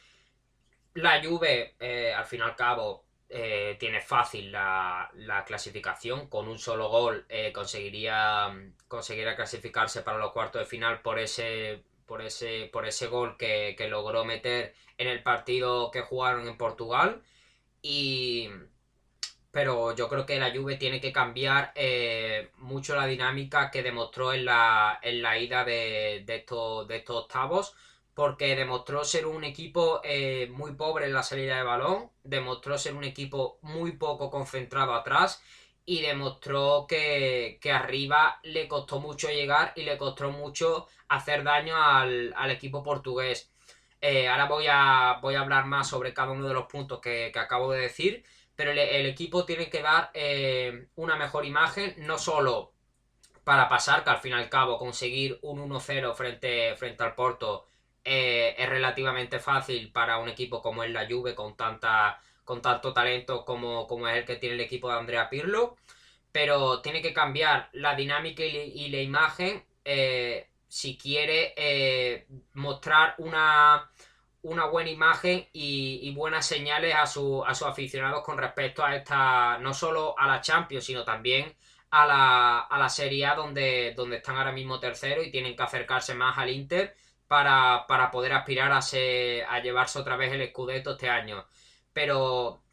La 0.94 1.22
Juve, 1.22 1.74
eh, 1.78 2.14
al 2.14 2.24
fin 2.24 2.40
y 2.40 2.42
al 2.44 2.56
cabo, 2.56 3.04
eh, 3.28 3.76
tiene 3.78 4.00
fácil 4.00 4.50
la, 4.52 5.10
clasificación. 5.46 6.28
Con 6.28 6.48
un 6.48 6.58
solo 6.58 6.88
gol 6.88 7.26
conseguiría, 7.52 8.54
conseguiría 8.88 9.36
clasificarse 9.36 10.00
para 10.00 10.16
los 10.16 10.32
cuartos 10.32 10.62
de 10.62 10.66
final 10.66 11.02
por 11.02 11.18
ese, 11.18 11.82
por 12.06 12.22
ese, 12.22 12.70
por 12.72 12.86
ese 12.86 13.06
gol 13.08 13.36
que, 13.36 13.74
que 13.76 13.88
logró 13.88 14.24
meter 14.24 14.74
en 14.96 15.08
el 15.08 15.22
partido 15.22 15.90
que 15.90 16.00
jugaron 16.00 16.48
en 16.48 16.56
Portugal. 16.56 17.22
Y, 17.86 18.48
pero 19.50 19.94
yo 19.94 20.08
creo 20.08 20.24
que 20.24 20.38
la 20.38 20.50
Juve 20.54 20.76
tiene 20.76 21.00
que 21.02 21.12
cambiar 21.12 21.72
eh, 21.74 22.50
mucho 22.56 22.96
la 22.96 23.06
dinámica 23.06 23.70
que 23.70 23.82
demostró 23.82 24.32
en 24.32 24.46
la, 24.46 24.98
en 25.02 25.20
la 25.20 25.38
ida 25.38 25.64
de, 25.64 26.24
estos, 26.26 26.88
de 26.88 26.96
estos 26.96 27.24
octavos, 27.24 27.74
porque 28.14 28.56
demostró 28.56 29.04
ser 29.04 29.26
un 29.26 29.44
equipo 29.44 30.00
eh, 30.02 30.48
muy 30.50 30.72
pobre 30.74 31.06
en 31.06 31.12
la 31.12 31.22
salida 31.22 31.58
de 31.58 31.62
balón, 31.62 32.10
demostró 32.22 32.78
ser 32.78 32.94
un 32.94 33.04
equipo 33.04 33.58
muy 33.60 33.92
poco 33.92 34.30
concentrado 34.30 34.94
atrás 34.94 35.42
y 35.84 36.00
demostró 36.00 36.86
que, 36.88 37.60
arriba 37.70 38.40
le 38.44 38.66
costó 38.66 38.98
mucho 38.98 39.28
llegar 39.28 39.74
y 39.76 39.82
le 39.82 39.98
costó 39.98 40.30
mucho 40.30 40.88
hacer 41.08 41.44
daño 41.44 41.76
al, 41.76 42.32
al 42.36 42.50
equipo 42.50 42.82
portugués. 42.82 43.53
Eh, 44.06 44.28
ahora 44.28 44.44
voy 44.44 44.66
a, 44.68 45.18
voy 45.22 45.34
a 45.34 45.40
hablar 45.40 45.64
más 45.64 45.88
sobre 45.88 46.12
cada 46.12 46.30
uno 46.30 46.46
de 46.46 46.52
los 46.52 46.66
puntos 46.66 47.00
que, 47.00 47.32
acabo 47.34 47.72
de 47.72 47.80
decir, 47.80 48.22
pero 48.54 48.70
el, 48.72 49.06
equipo 49.06 49.46
tiene 49.46 49.70
que 49.70 49.80
dar 49.80 50.10
eh, 50.12 50.88
una 50.96 51.16
mejor 51.16 51.46
imagen, 51.46 51.94
no 51.96 52.18
solo 52.18 52.74
para 53.44 53.66
pasar, 53.66 54.04
que 54.04 54.10
al 54.10 54.18
fin 54.18 54.32
y 54.32 54.34
al 54.34 54.50
cabo 54.50 54.76
conseguir 54.76 55.38
un 55.40 55.58
1-0 55.70 56.14
frente, 56.14 56.76
frente 56.76 57.02
al 57.02 57.14
Porto 57.14 57.64
eh, 58.04 58.54
es 58.58 58.68
relativamente 58.68 59.38
fácil 59.38 59.90
para 59.90 60.18
un 60.18 60.28
equipo 60.28 60.60
como 60.60 60.84
es 60.84 60.90
la 60.90 61.08
Juve 61.08 61.34
con, 61.34 61.56
tanta, 61.56 62.20
con 62.44 62.60
tanto 62.60 62.92
talento 62.92 63.42
como, 63.46 63.86
como 63.86 64.06
es 64.08 64.18
el 64.18 64.26
que 64.26 64.36
tiene 64.36 64.56
el 64.56 64.60
equipo 64.60 64.90
de 64.90 64.98
Andrea 64.98 65.30
Pirlo, 65.30 65.76
pero 66.30 66.82
tiene 66.82 67.00
que 67.00 67.14
cambiar 67.14 67.70
la 67.72 67.94
dinámica 67.94 68.44
y, 68.44 68.88
la 68.90 69.00
imagen 69.00 69.64
si 70.74 70.98
quiere 70.98 71.54
eh, 71.56 72.26
mostrar 72.54 73.14
una, 73.18 73.88
una 74.42 74.66
buena 74.66 74.90
imagen 74.90 75.48
y, 75.52 76.12
buenas 76.16 76.46
señales 76.46 76.96
a, 76.96 77.06
su, 77.06 77.44
a 77.44 77.54
sus 77.54 77.68
aficionados 77.68 78.24
con 78.24 78.38
respecto 78.38 78.84
a 78.84 78.96
esta, 78.96 79.58
no 79.58 79.72
solo 79.72 80.18
a 80.18 80.26
la 80.26 80.40
Champions, 80.40 80.84
sino 80.84 81.04
también 81.04 81.54
a 81.90 82.06
la, 82.06 82.60
a 82.62 82.76
la 82.76 82.88
Serie 82.88 83.24
A 83.24 83.36
donde, 83.36 83.94
donde 83.94 84.16
están 84.16 84.36
ahora 84.36 84.50
mismo 84.50 84.80
tercero 84.80 85.22
y 85.22 85.30
tienen 85.30 85.54
que 85.54 85.62
acercarse 85.62 86.12
más 86.14 86.36
al 86.38 86.50
Inter 86.50 86.96
para, 87.28 87.86
poder 88.10 88.32
aspirar 88.32 88.72
a, 88.72 88.78
a 88.78 89.62
llevarse 89.62 89.98
otra 90.00 90.16
vez 90.16 90.32
el 90.32 90.48
Scudetto 90.48 90.92
este 90.94 91.08
año. 91.08 91.46
Pero, 91.92 92.64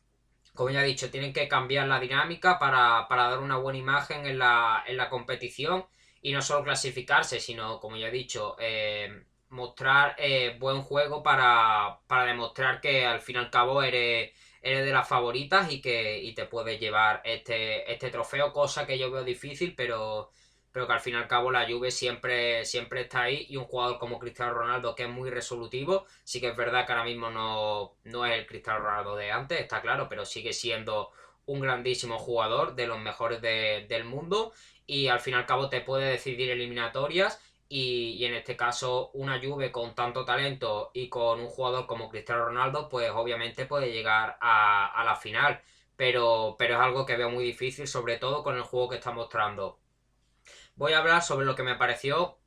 como 0.56 0.72
ya 0.72 0.82
he 0.84 0.88
dicho, 0.88 1.12
tienen 1.12 1.34
que 1.34 1.48
cambiar 1.48 1.88
la 1.88 2.00
dinámica 2.00 2.58
para, 2.58 3.06
dar 3.08 3.38
una 3.38 3.58
buena 3.58 3.78
imagen 3.78 4.26
en 4.26 4.40
la, 4.40 4.84
en 4.88 4.98
la 4.98 5.08
competición 5.08 5.86
y 6.22 6.32
no 6.32 6.42
solo 6.42 6.64
clasificarse, 6.64 7.40
sino, 7.40 7.80
como 7.80 7.98
ya 7.98 8.08
he 8.08 8.12
dicho, 8.12 8.56
eh, 8.60 9.24
mostrar 9.50 10.16
eh, 10.18 10.56
buen 10.60 10.82
juego 10.82 11.24
para, 11.24 12.00
demostrar 12.26 12.80
que 12.80 13.06
al 13.06 13.22
fin 13.22 13.36
y 13.36 13.40
al 13.40 13.50
cabo 13.50 13.84
eres, 13.84 14.32
eres 14.62 14.86
de 14.86 14.94
las 14.94 15.08
favoritas 15.08 15.72
y 15.72 15.82
que 15.82 16.32
te 16.36 16.46
puedes 16.46 16.80
llevar 16.80 17.22
este, 17.26 17.92
este 17.92 18.10
trofeo, 18.10 18.54
cosa 18.54 18.86
que 18.86 18.98
yo 18.98 19.12
veo 19.12 19.24
difícil, 19.24 19.76
pero, 19.76 20.30
pero 20.72 20.88
que 20.88 20.94
al 20.94 21.02
fin 21.02 21.16
y 21.16 21.18
al 21.18 21.28
cabo 21.28 21.52
la 21.52 21.68
Juve 21.68 21.92
siempre, 21.92 22.66
siempre 22.66 23.02
está 23.02 23.24
ahí 23.24 23.48
y 23.50 23.58
un 23.58 23.66
jugador 23.66 23.98
como 24.00 24.20
Cristiano 24.20 24.54
Ronaldo 24.54 24.96
que 24.96 25.04
es 25.04 25.10
muy 25.10 25.30
resolutivo, 25.30 26.06
sí 26.24 26.40
que 26.40 26.50
es 26.50 26.56
verdad 26.56 26.86
que 26.86 26.94
ahora 26.94 27.06
mismo 27.06 27.30
no, 27.30 27.96
no 28.06 28.26
es 28.26 28.40
el 28.40 28.48
Cristiano 28.48 28.80
Ronaldo 28.80 29.16
de 29.16 29.32
antes, 29.32 29.60
está 29.60 29.82
claro, 29.82 30.08
pero 30.08 30.26
sigue 30.26 30.54
siendo 30.54 31.12
un 31.46 31.60
grandísimo 31.60 32.20
jugador 32.20 32.76
de 32.76 32.88
los 32.88 33.00
mejores 33.00 33.42
del 33.42 34.06
mundo 34.06 34.54
y 34.92 35.08
al 35.08 35.22
fin 35.22 35.36
y 35.36 35.38
al 35.38 35.46
cabo 35.46 35.70
te 35.70 35.80
puede 35.80 36.12
decidir 36.12 36.50
eliminatorias 36.50 37.40
y, 37.70 38.26
en 38.26 38.34
este 38.34 38.58
caso 38.58 39.10
una 39.14 39.40
Juve 39.40 39.72
con 39.72 39.96
tanto 39.96 40.26
talento 40.26 40.92
y 40.94 41.08
con 41.08 41.40
un 41.40 41.48
jugador 41.48 41.88
como 41.88 42.10
Cristiano 42.10 42.44
Ronaldo 42.44 42.90
pues 42.90 43.10
obviamente 43.12 43.66
puede 43.66 43.94
llegar 43.94 44.38
a, 44.42 45.02
la 45.06 45.16
final. 45.16 45.62
Pero, 45.96 46.58
pero 46.60 46.76
es 46.76 46.82
algo 46.82 47.06
que 47.06 47.16
veo 47.16 47.30
muy 47.30 47.46
difícil 47.46 47.88
sobre 47.88 48.18
todo 48.18 48.44
con 48.44 48.58
el 48.58 48.64
juego 48.64 48.90
que 48.90 48.98
está 48.98 49.12
mostrando. 49.12 49.80
Voy 50.76 50.92
a 50.92 51.00
hablar 51.00 51.22
sobre 51.24 51.46
lo 51.46 51.56
que 51.56 51.64
me 51.64 51.76
pareció. 51.76 52.38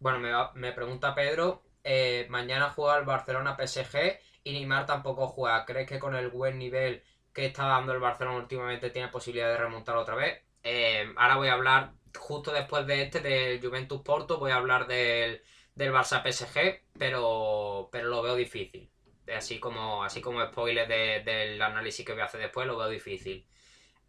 Bueno 0.00 0.18
me, 0.18 0.32
me 0.60 0.72
pregunta 0.72 1.14
Pedro 1.14 1.62
eh, 1.84 2.26
mañana 2.30 2.70
juega 2.70 2.98
el 2.98 3.04
Barcelona 3.04 3.56
PSG 3.56 4.18
y 4.42 4.52
Neymar 4.54 4.86
tampoco 4.86 5.28
juega. 5.28 5.64
¿crees 5.64 5.88
que 5.88 6.00
con 6.00 6.16
el 6.16 6.30
buen 6.30 6.58
nivel 6.58 7.04
que 7.32 7.46
está 7.46 7.66
dando 7.66 7.92
el 7.92 8.00
Barcelona 8.00 8.38
últimamente 8.38 8.90
tiene 8.90 9.06
posibilidad 9.08 9.50
de 9.50 9.58
remontar 9.58 9.96
otra 9.96 10.16
vez 10.16 10.43
eh, 10.64 11.12
ahora 11.16 11.36
voy 11.36 11.48
a 11.48 11.52
hablar, 11.52 11.92
justo 12.18 12.52
después 12.52 12.86
de 12.86 13.02
este, 13.02 13.20
del 13.20 13.60
Juventus 13.60 14.00
Porto, 14.02 14.38
voy 14.38 14.50
a 14.50 14.56
hablar 14.56 14.86
del, 14.86 15.42
del 15.74 15.92
Barça 15.92 16.22
PSG, 16.22 16.82
pero, 16.98 17.88
pero 17.92 18.08
lo 18.08 18.22
veo 18.22 18.34
difícil. 18.34 18.90
Así 19.34 19.58
como, 19.60 20.04
así 20.04 20.20
como 20.20 20.44
spoiler 20.44 20.88
del 21.24 21.60
análisis 21.62 22.04
que 22.04 22.12
voy 22.12 22.22
a 22.22 22.26
hacer 22.26 22.40
después, 22.40 22.66
lo 22.66 22.76
veo 22.76 22.88
difícil. 22.88 23.46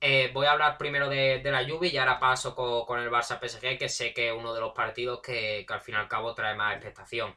Eh, 0.01 0.29
voy 0.33 0.45
a 0.45 0.51
hablar 0.51 0.77
primero 0.77 1.09
de, 1.09 1.41
la 1.43 1.67
Juve 1.67 1.87
y 1.87 1.97
ahora 1.97 2.19
paso 2.19 2.55
con, 2.55 2.99
el 2.99 3.09
Barça 3.09 3.39
PSG, 3.39 3.77
que 3.77 3.89
sé 3.89 4.13
que 4.13 4.29
es 4.29 4.33
uno 4.33 4.53
de 4.53 4.61
los 4.61 4.73
partidos 4.73 5.21
que, 5.21 5.65
al 5.67 5.81
fin 5.81 5.95
y 5.95 5.97
al 5.97 6.07
cabo 6.07 6.35
trae 6.35 6.55
más 6.55 6.75
expectación. 6.75 7.35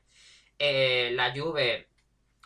Eh, 0.59 1.11
la 1.15 1.33
Juve, 1.35 1.89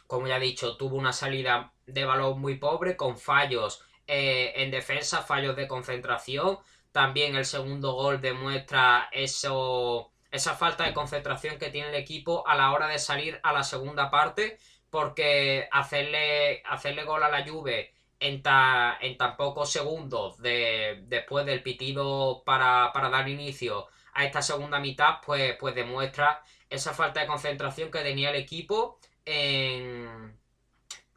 como 0.06 0.26
ya 0.26 0.36
he 0.36 0.40
dicho, 0.40 0.76
tuvo 0.76 0.96
una 0.96 1.12
salida 1.12 1.72
de 1.86 2.04
balón 2.04 2.40
muy 2.40 2.56
pobre, 2.56 2.96
con 2.96 3.18
fallos 3.18 3.84
eh, 4.06 4.52
en 4.56 4.70
defensa, 4.70 5.22
fallos 5.22 5.56
de 5.56 5.68
concentración. 5.68 6.58
También 6.92 7.36
el 7.36 7.46
segundo 7.46 7.92
gol 7.92 8.20
demuestra 8.20 9.08
eso, 9.12 10.12
esa 10.30 10.54
falta 10.54 10.84
de 10.84 10.94
concentración 10.94 11.58
que 11.58 11.70
tiene 11.70 11.88
el 11.90 11.94
equipo 11.94 12.46
a 12.46 12.54
la 12.54 12.72
hora 12.72 12.88
de 12.88 12.98
salir 12.98 13.40
a 13.42 13.52
la 13.52 13.64
segunda 13.64 14.10
parte, 14.10 14.58
porque 14.90 15.68
hacerle, 15.72 16.62
hacerle 16.66 17.04
gol 17.04 17.22
a 17.22 17.30
la 17.30 17.46
Juve 17.48 17.92
en, 18.20 18.42
en 19.00 19.16
tan 19.18 19.36
pocos 19.36 19.70
segundos 19.70 20.38
de, 20.38 21.02
después 21.06 21.44
del 21.46 21.62
pitido 21.62 22.42
para, 22.44 22.92
dar 22.94 23.28
inicio 23.28 23.88
a 24.14 24.24
esta 24.24 24.42
segunda 24.42 24.78
mitad, 24.78 25.16
pues, 25.24 25.56
pues 25.58 25.74
demuestra 25.74 26.42
esa 26.70 26.94
falta 26.94 27.20
de 27.20 27.26
concentración 27.26 27.90
que 27.90 28.00
tenía 28.00 28.30
el 28.30 28.36
equipo 28.36 28.98
en, 29.24 30.38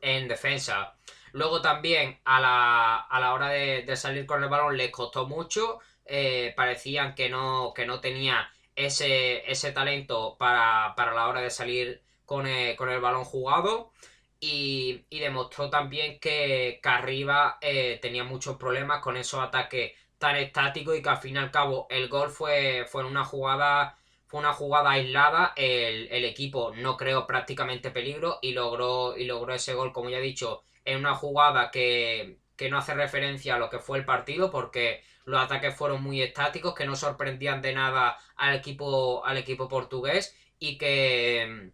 en 0.01 0.27
defensa. 0.27 0.96
Luego 1.36 1.62
también 1.62 2.18
a 2.24 2.39
la, 2.39 3.34
hora 3.34 3.50
de, 3.50 3.98
salir 3.98 4.25
con 4.25 4.42
el 4.42 4.48
balón 4.50 4.77
les 4.77 4.89
costó 4.89 5.27
mucho. 5.27 5.80
Eh, 6.06 6.54
parecían 6.56 7.13
que 7.13 7.27
no, 7.27 7.74
que 7.75 7.86
no 7.86 8.00
tenía 8.00 8.50
ese, 8.74 9.51
ese 9.51 9.74
talento 9.74 10.38
para, 10.39 10.96
la 10.98 11.27
hora 11.27 11.42
de 11.42 11.50
salir 11.50 12.01
con 12.25 12.48
el, 12.48 13.01
balón 13.01 13.25
jugado. 13.25 13.92
Y, 14.39 15.04
demostró 15.10 15.70
también 15.70 16.22
que, 16.22 16.80
arriba 16.86 17.58
eh, 17.60 18.00
tenía 18.01 18.24
muchos 18.24 18.56
problemas 18.56 19.01
con 19.01 19.18
esos 19.18 19.42
ataques 19.42 19.92
tan 20.18 20.38
estáticos 20.38 20.98
y 20.98 21.01
que 21.01 21.10
al 21.10 21.18
fin 21.18 21.36
y 21.36 21.39
al 21.39 21.51
cabo 21.51 21.86
el 21.89 22.08
gol 22.08 22.30
fue, 22.30 22.86
fue 22.89 23.04
una 23.04 23.25
jugada 23.25 23.98
fue 24.27 24.39
una 24.39 24.54
jugada 24.54 24.92
aislada 24.92 25.54
el, 25.58 26.08
el, 26.12 26.24
equipo 26.25 26.74
no 26.75 26.96
creó 26.98 27.27
prácticamente 27.27 27.92
peligro 27.92 28.39
y 28.42 28.54
logró 28.54 29.18
y 29.18 29.25
logró 29.25 29.54
ese 29.54 29.74
gol 29.74 29.92
como 29.92 30.10
ya 30.10 30.18
he 30.20 30.22
dicho 30.22 30.63
en 30.86 31.00
una 31.00 31.15
jugada 31.15 31.72
que, 31.72 32.38
no 32.70 32.77
hace 32.77 32.94
referencia 32.94 33.56
a 33.56 33.60
lo 33.60 33.70
que 33.70 33.80
fue 33.80 33.98
el 33.98 34.06
partido 34.06 34.50
porque 34.50 35.04
los 35.25 35.42
ataques 35.42 35.75
fueron 35.75 36.01
muy 36.01 36.22
estáticos, 36.22 36.75
que 36.75 36.86
no 36.86 36.96
sorprendían 36.96 37.62
de 37.62 37.74
nada 37.74 38.18
al 38.38 38.56
equipo, 38.56 39.25
al 39.25 39.38
equipo 39.38 39.68
portugués 39.68 40.38
y 40.60 40.77
que, 40.77 41.72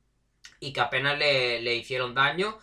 y 0.60 0.74
que 0.74 0.82
apenas 0.82 1.20
le, 1.20 1.76
hicieron 1.76 2.16
daño 2.16 2.58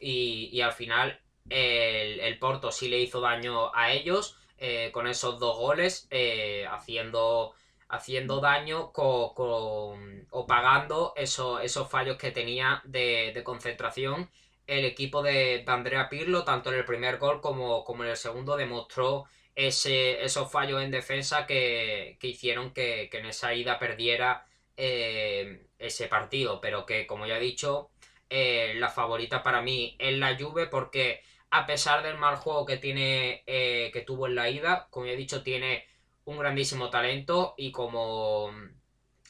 y, 0.00 0.60
al 0.60 0.72
final 0.72 1.20
el, 1.50 2.38
Porto 2.38 2.72
sí 2.72 2.88
le 2.88 3.00
hizo 3.00 3.20
daño 3.20 3.74
a 3.74 3.92
ellos 3.92 4.38
eh, 4.58 4.90
con 4.92 5.06
esos 5.06 5.38
dos 5.38 5.56
goles 5.58 6.08
eh, 6.10 6.66
haciendo 6.70 7.54
haciendo 7.90 8.40
daño 8.40 8.92
o 8.94 10.46
pagando 10.46 11.14
esos, 11.16 11.62
esos 11.62 11.88
fallos 11.88 12.18
que 12.18 12.30
tenía 12.30 12.82
de 12.84 13.40
concentración 13.44 14.30
el 14.68 14.84
equipo 14.84 15.22
de, 15.22 15.64
Andrea 15.66 16.08
Pirlo, 16.08 16.44
tanto 16.44 16.70
en 16.70 16.78
el 16.78 16.84
primer 16.84 17.18
gol 17.18 17.40
como, 17.40 17.84
como 17.84 18.04
en 18.04 18.10
el 18.10 18.16
segundo, 18.16 18.56
demostró 18.56 19.24
ese, 19.54 20.22
esos 20.24 20.52
fallos 20.52 20.82
en 20.82 20.90
defensa 20.92 21.46
que, 21.46 22.18
hicieron 22.22 22.72
que, 22.72 23.10
en 23.12 23.26
esa 23.26 23.54
ida 23.54 23.78
perdiera 23.78 24.46
eh, 24.76 25.66
ese 25.78 26.06
partido. 26.08 26.60
Pero 26.60 26.86
que, 26.86 27.06
como 27.06 27.26
ya 27.26 27.38
he 27.38 27.40
dicho, 27.40 27.90
eh, 28.30 28.74
la 28.76 28.90
favorita 28.90 29.42
para 29.42 29.62
mí 29.62 29.96
es 29.98 30.16
la 30.18 30.36
Juve 30.38 30.66
porque 30.66 31.22
a 31.50 31.66
pesar 31.66 32.02
del 32.02 32.18
mal 32.18 32.36
juego 32.36 32.66
que 32.66 32.76
tiene 32.76 33.42
eh, 33.46 33.90
que 33.92 34.02
tuvo 34.02 34.26
en 34.26 34.34
la 34.34 34.50
ida, 34.50 34.88
como 34.90 35.06
ya 35.06 35.12
he 35.12 35.16
dicho, 35.16 35.42
tiene 35.42 35.86
un 36.24 36.38
grandísimo 36.38 36.90
talento 36.90 37.54
y 37.56 37.72
como 37.72 38.52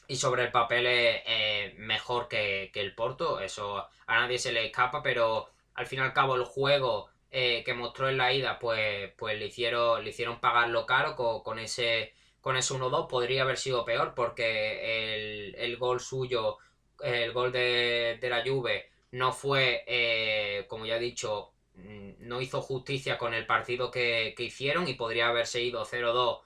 y 0.09 0.15
sobre 0.15 0.43
el 0.43 0.51
papel 0.51 0.87
es 0.87 1.77
mejor 1.77 2.27
que, 2.27 2.71
el 2.73 2.95
Porto, 2.95 3.39
eso 3.39 3.87
a 4.07 4.19
nadie 4.19 4.39
se 4.39 4.51
le 4.51 4.65
escapa, 4.65 5.03
pero 5.03 5.47
al 5.75 5.85
fin 5.85 5.99
y 5.99 6.01
al 6.01 6.13
cabo 6.13 6.35
el 6.35 6.45
juego 6.45 7.09
eh, 7.29 7.63
que 7.63 7.75
mostró 7.75 8.09
en 8.09 8.17
la 8.17 8.33
ida, 8.33 8.57
pues, 8.57 9.11
pues 9.15 9.37
le, 9.37 9.45
hicieron, 9.45 10.03
le 10.03 10.09
hicieron 10.09 10.39
pagarlo 10.39 10.87
caro 10.87 11.15
con, 11.15 11.59
ese 11.59 12.13
con 12.41 12.57
ese 12.57 12.73
1-2 12.73 13.07
podría 13.07 13.43
haber 13.43 13.57
sido 13.57 13.85
peor 13.85 14.15
porque 14.15 15.53
el, 15.63 15.77
gol 15.77 15.99
suyo, 15.99 16.57
el 17.03 17.31
gol 17.31 17.51
de, 17.51 18.17
la 18.23 18.43
Juve 18.43 18.89
no 19.11 19.31
fue, 19.31 19.83
eh, 19.85 20.65
como 20.67 20.87
ya 20.87 20.95
he 20.95 20.99
dicho, 20.99 21.51
mm, 21.75 22.13
no 22.21 22.41
hizo 22.41 22.61
justicia 22.63 23.19
con 23.19 23.35
el 23.35 23.45
partido 23.45 23.91
que, 23.91 24.33
hicieron 24.39 24.87
y 24.87 24.95
podría 24.95 25.27
haberse 25.27 25.61
ido 25.61 25.85
0-2 25.85 26.39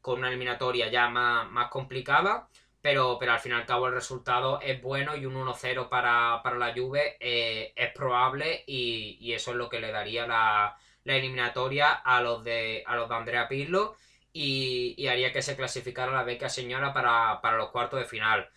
con 0.00 0.20
una 0.20 0.28
eliminatoria 0.28 0.88
ya 0.88 1.08
más, 1.08 1.50
más 1.50 1.68
complicada 1.68 2.48
pero, 2.88 3.18
pero 3.20 3.32
al 3.32 3.38
fin 3.38 3.52
y 3.52 3.54
al 3.54 3.66
cabo 3.66 3.86
el 3.88 3.92
resultado 3.92 4.62
es 4.62 4.80
bueno 4.80 5.14
y 5.14 5.26
un 5.26 5.34
1-0 5.34 5.90
para, 5.90 6.40
la 6.56 6.72
Juve 6.74 7.18
eh, 7.20 7.74
es 7.76 7.92
probable 7.92 8.64
y, 8.66 9.30
eso 9.34 9.50
es 9.50 9.58
lo 9.58 9.68
que 9.68 9.78
le 9.78 9.92
daría 9.92 10.26
la, 10.26 10.74
eliminatoria 11.04 11.92
a 11.92 12.22
los 12.22 12.42
de 12.44 12.82
a 12.86 12.96
los 12.96 13.10
de 13.10 13.14
Andrea 13.14 13.46
Pirlo 13.46 13.94
y, 14.32 15.06
haría 15.06 15.34
que 15.34 15.42
se 15.42 15.54
clasificara 15.54 16.12
la 16.12 16.22
beca 16.22 16.48
señora 16.48 16.94
para, 16.94 17.56
los 17.58 17.68
cuartos 17.68 18.00
de 18.00 18.06
final. 18.06 18.48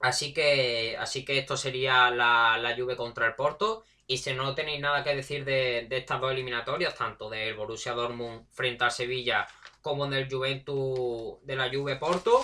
Así 0.00 0.34
que, 0.34 0.98
así 0.98 1.24
que 1.24 1.38
esto 1.38 1.56
sería 1.56 2.10
la, 2.10 2.58
la 2.58 2.76
Juve 2.76 2.96
contra 2.96 3.26
el 3.26 3.34
Porto. 3.34 3.84
Y 4.06 4.18
si 4.18 4.34
no 4.34 4.54
tenéis 4.54 4.80
nada 4.80 5.02
que 5.02 5.16
decir 5.16 5.46
de, 5.46 5.86
de 5.88 5.96
estas 5.96 6.20
dos 6.20 6.32
eliminatorias, 6.32 6.94
tanto 6.94 7.30
del 7.30 7.54
Borussia 7.54 7.92
Dortmund 7.92 8.46
frente 8.50 8.84
al 8.84 8.90
Sevilla 8.90 9.46
como 9.80 10.06
del 10.06 10.30
Juventus 10.30 11.38
de 11.44 11.56
la 11.56 11.70
Juve 11.70 11.96
Porto, 11.96 12.42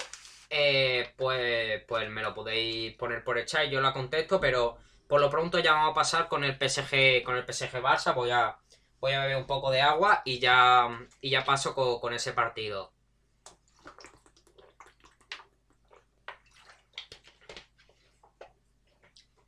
eh, 0.50 1.12
pues, 1.16 1.82
pues 1.86 2.08
me 2.10 2.22
lo 2.22 2.34
podéis 2.34 2.94
poner 2.96 3.22
por 3.22 3.38
el 3.38 3.44
chat 3.46 3.66
y 3.66 3.70
yo 3.70 3.80
la 3.80 3.92
contesto, 3.92 4.40
pero 4.40 4.78
por 5.06 5.20
lo 5.20 5.30
pronto 5.30 5.58
ya 5.58 5.72
vamos 5.72 5.92
a 5.92 5.94
pasar 5.94 6.28
con 6.28 6.44
el 6.44 6.56
PSG, 6.56 7.22
con 7.24 7.36
el 7.36 7.44
PSG 7.44 7.82
Barça, 7.82 8.14
voy 8.14 8.30
a, 8.30 8.58
voy 9.00 9.12
a 9.12 9.20
beber 9.20 9.36
un 9.36 9.46
poco 9.46 9.70
de 9.70 9.80
agua 9.80 10.22
y 10.24 10.38
ya, 10.38 10.88
y 11.20 11.30
ya 11.30 11.44
paso 11.44 11.74
con, 11.74 12.12
ese 12.14 12.32
partido. 12.32 12.92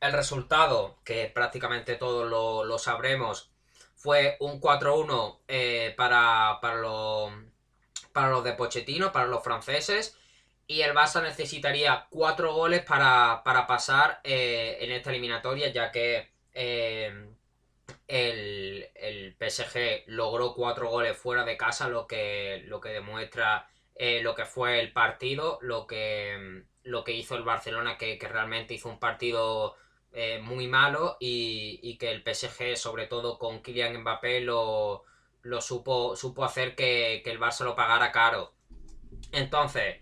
El 0.00 0.12
resultado, 0.12 0.99
que 1.04 1.26
prácticamente 1.26 1.97
todos 1.97 2.28
lo, 2.28 2.78
sabremos, 2.78 3.50
fue 3.97 4.37
un 4.40 4.61
4-1 4.61 5.40
eh, 5.49 5.95
para, 5.97 6.59
para, 6.62 6.76
lo, 6.76 7.30
para 8.12 8.30
los 8.30 8.45
de 8.45 8.54
Pochettino, 8.54 9.12
para 9.12 9.26
los 9.26 9.45
franceses. 9.45 10.16
Y 10.71 10.83
el 10.83 10.95
Barça 10.95 11.21
necesitaría 11.21 12.07
cuatro 12.11 12.55
goles 12.55 12.83
para, 12.83 13.43
pasar 13.67 14.21
eh, 14.23 14.79
en 14.81 14.93
esta 14.93 15.11
eliminatoria, 15.11 15.73
ya 15.73 15.91
que 15.91 16.31
eh, 16.55 17.12
el, 18.07 18.87
el, 18.95 19.37
PSG 19.37 20.05
logró 20.07 20.55
cuatro 20.55 20.89
goles 20.89 21.17
fuera 21.17 21.45
de 21.45 21.57
casa, 21.57 21.89
lo 21.89 22.07
que, 22.07 22.62
lo 22.67 22.81
que 22.81 22.91
demuestra 22.91 23.67
lo 24.23 24.35
que 24.35 24.47
fue 24.47 24.81
el 24.81 24.93
partido, 24.93 25.59
lo 25.61 25.87
que, 25.87 26.62
lo 26.85 27.05
que 27.05 27.12
hizo 27.12 27.37
el 27.37 27.43
Barcelona, 27.43 27.99
que, 27.99 28.17
que 28.17 28.29
realmente 28.29 28.75
hizo 28.75 28.89
un 28.89 29.00
partido 29.00 29.77
eh, 30.12 30.41
muy 30.43 30.67
malo 30.67 31.17
y, 31.21 31.97
que 31.99 32.11
el 32.11 32.23
PSG, 32.23 32.77
sobre 32.77 33.07
todo 33.07 33.39
con 33.39 33.62
Kylian 33.62 34.00
Mbappé, 34.00 34.41
lo, 34.41 35.05
lo 35.43 35.61
supo, 35.61 36.17
supo 36.17 36.45
hacer 36.45 36.75
que, 36.75 37.23
el 37.25 37.41
Barça 37.41 37.65
lo 37.65 37.77
pagara 37.77 38.11
caro. 38.12 38.53
Entonces, 39.33 39.99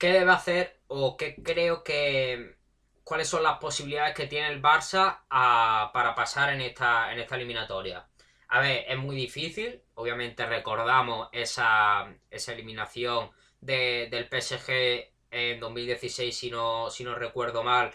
¿qué 0.00 0.12
debe 0.12 0.32
hacer 0.32 0.80
o 0.88 1.16
qué 1.16 1.36
creo 1.42 1.84
que... 1.84 2.56
cuáles 3.04 3.28
son 3.28 3.42
las 3.44 3.58
posibilidades 3.58 4.14
que 4.14 4.26
tiene 4.26 4.48
el 4.48 4.62
Barça 4.62 5.20
para 5.28 6.14
pasar 6.16 6.52
en 6.54 6.62
esta, 6.62 7.12
en 7.12 7.20
esta 7.20 7.36
eliminatoria? 7.36 8.08
A 8.48 8.60
ver, 8.60 8.84
es 8.88 8.98
muy 8.98 9.14
difícil. 9.14 9.82
Obviamente 9.94 10.46
recordamos 10.46 11.28
esa, 11.32 12.12
esa 12.30 12.52
eliminación 12.52 13.30
del 13.60 14.28
PSG 14.28 15.12
en 15.30 15.60
2016, 15.60 16.36
si 16.36 16.50
no, 16.50 16.90
si 16.90 17.04
no 17.04 17.14
recuerdo 17.14 17.62
mal, 17.62 17.94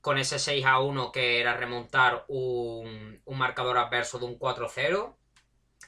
con 0.00 0.18
ese 0.18 0.38
6 0.38 0.66
a 0.66 0.80
1 0.80 1.12
que 1.12 1.40
era 1.40 1.56
remontar 1.56 2.24
un, 2.28 3.22
marcador 3.26 3.78
adverso 3.78 4.18
de 4.18 4.26
un 4.26 4.38
4-0 4.38 5.16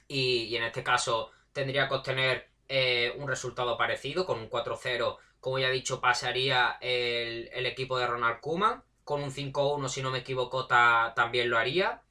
y, 0.09 0.57
en 0.57 0.65
este 0.65 0.83
caso 0.83 1.31
tendría 1.53 1.89
que 1.89 1.95
obtener 1.95 2.51
eh, 2.69 3.15
un 3.19 3.29
resultado 3.29 3.77
parecido 3.77 4.27
con 4.27 4.39
un 4.39 4.51
4-0 4.51 5.19
como 5.41 5.59
ya 5.59 5.69
he 5.69 5.73
dicho 5.73 6.01
pasaría 6.01 6.79
el, 6.81 7.67
equipo 7.67 7.99
de 7.99 8.07
Ronald 8.07 8.41
Koeman 8.41 8.83
con 9.05 9.23
un 9.23 9.31
5-1 9.31 9.89
si 9.89 10.03
no 10.03 10.11
me 10.11 10.19
equivoco 10.19 10.67
también 10.67 11.51
lo 11.51 11.59
haría 11.59 12.03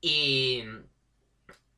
y, 0.00 0.64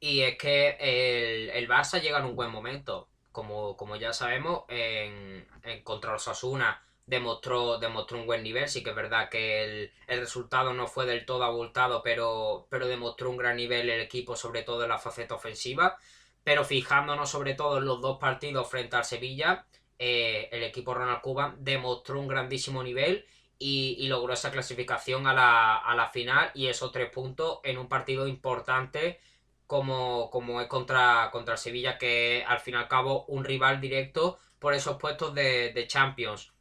y 0.00 0.21
es 0.23 0.37
que 0.38 0.76
el, 0.81 1.50
el, 1.50 1.69
Barça 1.69 2.00
llega 2.00 2.19
en 2.19 2.26
un 2.26 2.37
buen 2.37 2.50
momento 2.50 3.09
como, 3.33 3.76
como 3.76 3.97
ya 3.97 4.12
sabemos 4.12 4.64
en, 4.69 5.47
en 5.62 5.83
contra 5.83 6.12
los 6.12 6.28
Asuna 6.28 6.85
demostró, 7.07 7.78
demostró 7.78 8.19
un 8.19 8.26
buen 8.26 8.43
nivel. 8.43 8.69
Sí 8.69 8.83
que 8.83 8.90
es 8.90 8.97
verdad 8.97 9.28
que 9.28 9.64
el, 9.64 10.21
resultado 10.21 10.73
no 10.75 10.87
fue 10.87 11.07
del 11.07 11.26
todo 11.26 11.45
abultado, 11.45 12.02
pero, 12.02 12.66
pero 12.71 12.87
demostró 12.87 13.31
un 13.31 13.37
gran 13.37 13.57
nivel 13.57 13.90
el 13.90 14.00
equipo, 14.00 14.37
sobre 14.37 14.62
todo 14.62 14.83
en 14.85 14.90
la 14.90 14.99
faceta 14.99 15.35
ofensiva. 15.35 15.97
Pero 16.43 16.64
fijándonos 16.64 17.31
sobre 17.31 17.54
todo 17.54 17.78
en 17.78 17.87
los 17.87 18.00
dos 18.00 18.19
partidos 18.19 18.69
frente 18.69 18.97
al 18.97 19.04
Sevilla, 19.04 19.66
eh, 19.98 20.48
el 20.52 20.62
equipo 20.62 20.94
Ronald 20.94 21.20
Cuban 21.20 21.56
demostró 21.60 22.20
un 22.20 22.28
grandísimo 22.28 22.82
nivel 22.82 23.26
y, 23.58 24.06
logró 24.08 24.34
esa 24.34 24.50
clasificación 24.50 25.26
a 25.26 25.34
la, 25.34 25.76
a 25.76 25.94
la, 25.94 26.08
final 26.08 26.50
y 26.54 26.66
esos 26.66 26.92
tres 26.92 27.10
puntos 27.10 27.60
en 27.62 27.78
un 27.78 27.88
partido 27.88 28.26
importante 28.26 29.20
como, 29.66 30.30
como 30.30 30.60
es 30.60 30.68
contra, 30.68 31.30
contra 31.32 31.56
Sevilla, 31.56 31.98
que 31.98 32.38
es 32.40 32.46
al 32.46 32.60
fin 32.60 32.74
y 32.74 32.76
al 32.78 32.88
cabo 32.88 33.24
un 33.26 33.44
rival 33.44 33.80
directo 33.80 34.38
por 34.58 34.74
esos 34.74 34.98
puestos 34.98 35.34
de, 35.34 35.84
Champions. 35.88 36.52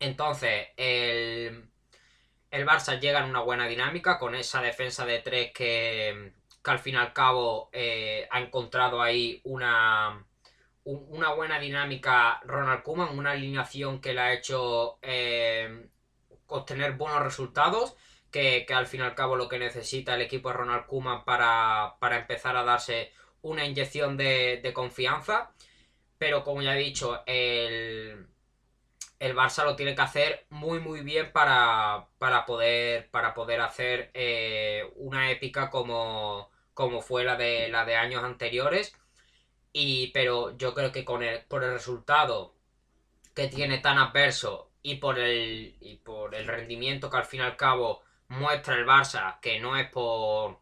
Entonces, 0.00 0.68
el, 0.76 1.68
el 2.50 2.66
Barça 2.66 3.00
llega 3.00 3.20
en 3.20 3.30
una 3.30 3.40
buena 3.40 3.66
dinámica 3.66 4.18
con 4.18 4.34
esa 4.34 4.62
defensa 4.62 5.04
de 5.06 5.20
tres 5.20 5.52
que, 5.52 6.32
al 6.64 6.78
fin 6.78 6.94
y 6.94 6.98
al 6.98 7.12
cabo 7.12 7.68
eh, 7.72 8.26
ha 8.30 8.40
encontrado 8.40 9.02
ahí 9.02 9.40
una, 9.44 10.24
una 10.84 11.32
buena 11.32 11.58
dinámica 11.58 12.40
Ronald 12.44 12.82
Koeman, 12.82 13.18
una 13.18 13.32
alineación 13.32 14.00
que 14.00 14.12
le 14.12 14.20
ha 14.20 14.32
hecho 14.34 14.98
eh, 15.02 15.88
obtener 16.46 16.92
buenos 16.92 17.22
resultados, 17.22 17.96
que, 18.30 18.66
al 18.74 18.86
fin 18.86 19.00
y 19.00 19.04
al 19.04 19.14
cabo 19.14 19.36
lo 19.36 19.48
que 19.48 19.58
necesita 19.58 20.14
el 20.14 20.22
equipo 20.22 20.48
de 20.48 20.56
Ronald 20.56 20.86
Koeman 20.86 21.24
para, 21.24 21.96
empezar 22.12 22.56
a 22.56 22.64
darse 22.64 23.12
una 23.42 23.64
inyección 23.64 24.16
de, 24.16 24.70
confianza. 24.74 25.52
Pero 26.18 26.44
como 26.44 26.62
ya 26.62 26.76
he 26.76 26.80
dicho, 26.80 27.22
el, 27.26 28.26
el 29.18 29.36
Barça 29.36 29.64
lo 29.64 29.76
tiene 29.76 29.94
que 29.94 30.02
hacer 30.02 30.46
muy 30.50 30.80
muy 30.80 31.00
bien 31.00 31.32
para, 31.32 32.08
poder, 32.46 33.10
para 33.10 33.34
poder 33.34 33.60
hacer 33.60 34.10
eh, 34.14 34.90
una 34.96 35.30
épica 35.30 35.70
como, 35.70 36.50
como 36.74 37.00
fue 37.02 37.24
la 37.24 37.36
de, 37.36 37.68
la 37.68 37.84
de 37.84 37.96
años 37.96 38.22
anteriores. 38.24 38.94
Y, 39.74 40.08
pero 40.12 40.56
yo 40.56 40.72
creo 40.72 40.92
que 40.92 41.04
con 41.04 41.22
el, 41.22 41.42
por 41.44 41.64
el 41.64 41.72
resultado 41.74 42.54
que 43.34 43.48
tiene 43.48 43.78
tan 43.78 43.98
adverso 43.98 44.70
y 44.82 44.96
por 44.96 45.18
el, 45.18 45.76
y 45.80 45.96
por 45.96 46.34
el 46.34 46.46
rendimiento 46.46 47.10
que 47.10 47.16
al 47.18 47.26
fin 47.26 47.40
y 47.40 47.42
al 47.42 47.56
cabo 47.56 48.02
muestra 48.28 48.76
el 48.76 48.86
Barça, 48.86 49.40
que 49.40 49.60
no 49.60 49.76
es 49.76 49.90
por 49.90 50.60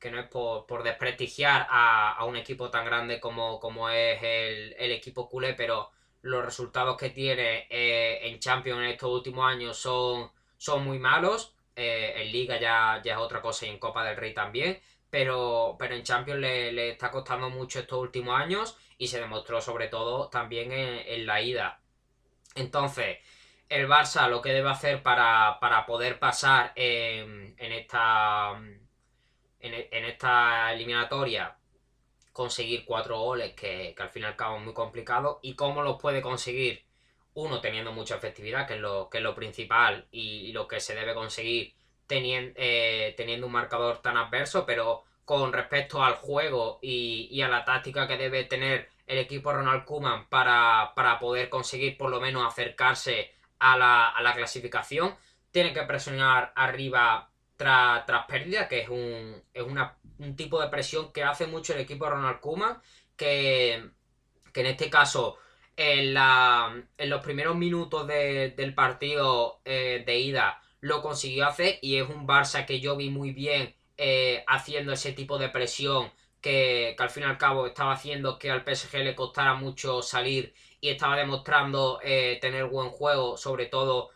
que 0.00 0.10
no 0.10 0.20
es 0.20 0.28
por, 0.28 0.82
desprestigiar 0.82 1.66
a, 1.70 2.24
un 2.26 2.36
equipo 2.36 2.70
tan 2.70 2.84
grande 2.84 3.20
como, 3.20 3.58
como 3.58 3.88
es 3.88 4.22
el, 4.22 4.74
el 4.78 4.92
equipo 4.92 5.28
culé, 5.28 5.54
pero 5.54 5.90
los 6.24 6.44
resultados 6.44 6.96
que 6.96 7.10
tiene 7.10 7.66
eh, 7.70 8.20
en 8.22 8.38
Champions 8.38 8.80
en 8.80 8.86
estos 8.86 9.10
últimos 9.10 9.46
años 9.46 9.78
son, 9.78 10.30
son 10.56 10.84
muy 10.84 10.98
malos. 10.98 11.54
Eh, 11.76 12.14
en 12.16 12.32
Liga 12.32 12.58
ya, 12.58 13.00
ya 13.04 13.14
es 13.14 13.18
otra 13.18 13.42
cosa 13.42 13.66
y 13.66 13.70
en 13.70 13.78
Copa 13.78 14.04
del 14.04 14.16
Rey 14.16 14.32
también. 14.32 14.80
Pero, 15.14 15.76
pero 15.78 15.94
en 15.94 16.02
Champions 16.02 16.40
le, 16.40 16.90
está 16.90 17.12
costando 17.12 17.48
mucho 17.48 17.78
estos 17.78 18.00
últimos 18.00 18.36
años 18.36 18.76
y 18.98 19.06
se 19.06 19.20
demostró 19.20 19.60
sobre 19.60 19.86
todo 19.86 20.28
también 20.28 20.72
en, 20.72 21.24
la 21.24 21.40
ida. 21.40 21.78
Entonces, 22.56 23.18
el 23.68 23.86
Barça 23.86 24.28
lo 24.28 24.42
que 24.42 24.52
debe 24.52 24.70
hacer 24.70 25.04
para, 25.04 25.84
poder 25.86 26.18
pasar 26.18 26.72
en, 26.74 27.54
esta, 27.58 28.60
en 29.60 30.04
esta 30.04 30.72
eliminatoria 30.72 31.58
conseguir 32.32 32.84
cuatro 32.84 33.20
goles, 33.20 33.54
que, 33.54 33.94
al 33.96 34.10
fin 34.10 34.22
y 34.22 34.26
al 34.26 34.34
cabo 34.34 34.56
es 34.56 34.64
muy 34.64 34.74
complicado, 34.74 35.38
y 35.42 35.54
cómo 35.54 35.82
los 35.82 36.00
puede 36.00 36.22
conseguir 36.22 36.84
uno 37.34 37.60
teniendo 37.60 37.92
mucha 37.92 38.16
efectividad, 38.16 38.66
que 38.66 38.74
es 38.74 38.80
lo, 38.80 39.08
que 39.08 39.20
lo 39.20 39.36
principal 39.36 40.08
y, 40.10 40.50
lo 40.50 40.66
que 40.66 40.80
se 40.80 40.96
debe 40.96 41.14
conseguir 41.14 41.72
teniendo, 42.14 42.52
eh, 42.54 43.12
teniendo 43.16 43.48
un 43.48 43.52
marcador 43.52 44.00
tan 44.00 44.16
adverso, 44.16 44.64
pero 44.64 45.02
con 45.24 45.52
respecto 45.52 46.00
al 46.04 46.14
juego 46.14 46.78
y, 46.80 47.40
a 47.42 47.48
la 47.48 47.64
táctica 47.64 48.06
que 48.06 48.16
debe 48.16 48.44
tener 48.44 48.88
el 49.08 49.18
equipo 49.18 49.52
Ronald 49.52 49.84
Koeman 49.84 50.28
para, 50.28 50.92
poder 51.18 51.48
conseguir 51.48 51.98
por 51.98 52.10
lo 52.10 52.20
menos 52.20 52.46
acercarse 52.46 53.32
a 53.58 53.76
la, 53.76 54.32
clasificación, 54.36 55.16
tiene 55.50 55.72
que 55.72 55.82
presionar 55.82 56.52
arriba 56.54 57.30
tras, 57.56 58.04
pérdida, 58.28 58.68
que 58.68 58.82
es, 58.82 58.88
un, 58.88 59.42
es 59.52 59.64
un 59.64 60.36
tipo 60.36 60.60
de 60.60 60.68
presión 60.68 61.12
que 61.12 61.24
hace 61.24 61.48
mucho 61.48 61.74
el 61.74 61.80
equipo 61.80 62.08
Ronald 62.08 62.38
Kuma, 62.38 62.80
que, 63.16 63.90
que 64.52 64.60
en 64.60 64.66
este 64.66 64.88
caso 64.88 65.38
en, 65.76 66.14
la, 66.14 66.80
en 66.96 67.10
los 67.10 67.22
primeros 67.24 67.56
minutos 67.56 68.06
del 68.06 68.72
partido 68.72 69.60
eh, 69.64 70.04
de 70.06 70.16
ida 70.16 70.60
lo 70.84 71.02
consiguió 71.02 71.46
hacer 71.46 71.78
y 71.82 71.96
es 71.96 72.08
un 72.08 72.26
Barça 72.26 72.66
que 72.66 72.80
yo 72.80 72.96
vi 72.96 73.10
muy 73.10 73.32
bien 73.32 73.74
eh, 73.96 74.44
haciendo 74.46 74.92
ese 74.92 75.12
tipo 75.12 75.38
de 75.38 75.48
presión 75.48 76.10
que, 76.40 76.94
al 76.98 77.10
fin 77.10 77.22
y 77.22 77.26
al 77.26 77.38
cabo 77.38 77.66
estaba 77.66 77.92
haciendo 77.92 78.38
que 78.38 78.50
al 78.50 78.64
PSG 78.64 78.98
le 78.98 79.14
costara 79.14 79.54
mucho 79.54 80.02
salir 80.02 80.54
y 80.80 80.90
estaba 80.90 81.16
demostrando 81.16 82.00
eh, 82.02 82.38
tener 82.40 82.66
buen 82.66 82.90
juego, 82.90 83.36
sobre 83.36 83.66
todo 83.66 84.10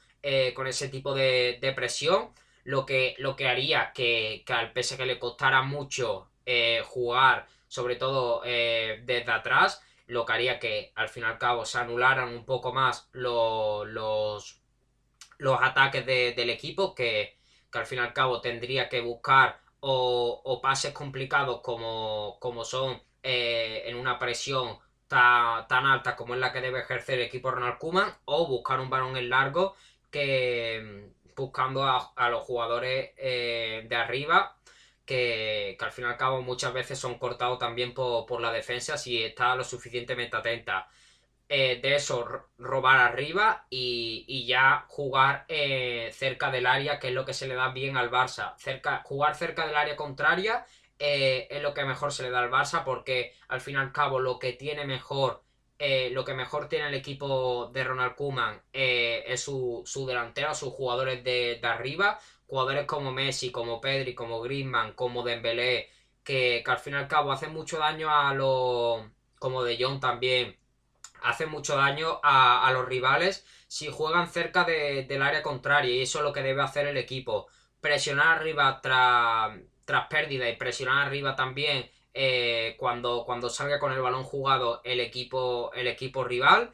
con 0.55 0.67
ese 0.67 0.89
tipo 0.89 1.15
de, 1.15 1.73
presión. 1.75 2.31
Lo 2.65 2.85
que, 2.85 3.15
lo 3.19 3.35
que 3.35 3.49
haría 3.49 3.93
que, 3.95 4.43
que 4.45 4.53
al 4.53 4.73
PSG 4.75 5.07
le 5.07 5.19
costara 5.19 5.63
mucho 5.63 6.29
eh, 6.51 6.81
jugar, 6.83 7.47
sobre 7.67 7.97
todo 7.97 8.41
eh, 8.47 9.03
desde 9.05 9.31
atrás, 9.31 9.83
lo 10.07 10.25
que 10.25 10.33
haría 10.33 10.59
que 10.59 10.93
al 10.95 11.11
fin 11.11 11.25
y 11.25 11.27
al 11.27 11.37
cabo 11.37 11.67
se 11.67 11.77
anularan 11.77 12.31
un 12.31 12.47
poco 12.47 12.73
más 12.73 13.11
los, 13.13 14.58
ataques 15.61 16.05
del 16.07 16.51
equipo, 16.51 16.94
que, 16.94 17.37
al 17.72 17.87
fin 17.87 17.98
y 17.98 18.03
al 18.03 18.12
cabo 18.12 18.40
tendría 18.40 18.88
que 18.88 19.01
buscar 19.01 19.61
o, 19.81 20.61
pases 20.62 20.92
complicados 20.92 21.61
como, 21.62 22.38
como 22.40 22.64
son 22.64 23.01
eh, 23.22 23.85
en 23.87 23.96
una 23.96 24.18
presión 24.18 24.79
tan, 25.07 25.66
tan, 25.68 25.87
alta 25.87 26.16
como 26.16 26.35
es 26.35 26.40
la 26.40 26.53
que 26.53 26.61
debe 26.61 26.81
ejercer 26.81 27.20
el 27.20 27.27
equipo 27.27 27.51
Ronald 27.51 27.79
Koeman, 27.79 28.14
o 28.24 28.46
buscar 28.46 28.81
un 28.81 28.90
balón 28.90 29.16
en 29.16 29.31
largo 29.31 29.74
que, 30.11 31.11
buscando 31.38 31.85
a, 31.85 32.29
los 32.31 32.42
jugadores 32.42 33.12
eh, 33.16 33.87
de 33.88 33.96
arriba, 33.96 34.57
que, 35.07 35.77
al 35.81 35.92
fin 35.92 36.05
y 36.05 36.09
al 36.09 36.16
cabo 36.16 36.42
muchas 36.42 36.72
veces 36.72 36.98
son 36.98 37.18
cortados 37.18 37.59
también 37.59 37.94
por, 37.94 38.40
la 38.40 38.53
defensa 38.53 38.98
si 38.98 39.22
está 39.22 39.55
lo 39.57 39.64
suficientemente 39.64 40.37
atenta. 40.37 40.88
Eh, 41.51 41.81
de 41.81 41.95
eso 41.95 42.27
robar 42.59 42.99
arriba 42.99 43.67
y, 43.71 44.45
ya 44.47 44.85
jugar 44.89 45.47
eh, 45.49 46.11
cerca 46.13 46.51
del 46.51 46.67
área, 46.67 46.99
que 46.99 47.09
es 47.09 47.15
lo 47.15 47.25
que 47.25 47.33
se 47.33 47.49
le 47.49 47.55
da 47.55 47.71
bien 47.71 47.97
al 47.97 48.11
Barça. 48.11 48.55
Cerca, 48.59 49.03
jugar 49.05 49.35
cerca 49.35 49.67
del 49.67 49.77
área 49.77 49.97
contraria 49.97 50.67
eh, 50.99 51.49
es 51.51 51.63
lo 51.63 51.73
que 51.73 51.85
mejor 51.85 52.13
se 52.13 52.25
le 52.25 52.31
da 52.31 52.41
al 52.41 52.51
Barça 52.51 52.85
porque 52.85 53.35
al 53.49 53.63
fin 53.63 53.77
y 53.77 53.79
al 53.79 53.93
cabo 53.93 54.21
lo 54.21 54.39
que 54.39 54.53
tiene 54.53 54.85
mejor, 54.85 55.43
lo 56.11 56.25
que 56.25 56.35
mejor 56.35 56.69
tiene 56.69 56.89
el 56.89 56.95
equipo 56.95 57.71
de 57.73 57.85
Ronald 57.85 58.17
Koeman 58.17 58.61
es 58.73 59.41
su, 59.41 59.83
su, 59.87 60.07
delantera, 60.07 60.55
sus 60.55 60.73
jugadores 60.75 61.23
de, 61.25 61.61
arriba, 61.63 62.19
jugadores 62.47 62.85
como 62.87 63.13
Messi, 63.13 63.51
como 63.53 63.81
Pedri, 63.81 64.15
como 64.15 64.41
Griezmann, 64.41 64.93
como 64.95 65.23
Dembélé, 65.23 65.89
que, 66.25 66.63
que 66.65 66.71
al 66.71 66.79
fin 66.79 66.95
y 66.95 66.97
al 66.97 67.09
cabo 67.09 67.33
hacen 67.33 67.53
mucho 67.53 67.79
daño 67.79 68.11
a 68.11 68.35
los... 68.35 69.03
como 69.39 69.63
De 69.63 69.83
Jong 69.83 70.01
también 70.01 70.58
hace 71.23 71.47
mucho 71.47 71.77
daño 71.77 72.21
a, 72.23 72.71
los 72.73 72.87
rivales 72.87 73.47
si 73.67 73.89
juegan 73.89 74.29
cerca 74.29 74.65
del 74.65 75.23
área 75.23 75.43
contraria 75.43 75.95
y 75.95 76.03
eso 76.03 76.19
es 76.19 76.25
lo 76.25 76.33
que 76.33 76.43
debe 76.43 76.63
hacer 76.63 76.87
el 76.87 76.97
equipo. 76.97 77.47
Presionar 77.81 78.39
arriba 78.39 78.81
tras, 78.81 79.59
tras 79.85 80.07
pérdida 80.09 80.49
y 80.49 80.57
presionar 80.57 81.07
arriba 81.07 81.37
también 81.37 81.91
eh, 82.15 82.77
cuando, 82.79 83.25
cuando 83.25 83.51
salga 83.51 83.79
con 83.79 83.93
el 83.93 84.01
balón 84.01 84.25
jugado 84.25 84.81
el 84.85 85.01
equipo, 85.01 85.73
el 85.75 85.87
equipo 85.87 86.25
rival. 86.25 86.73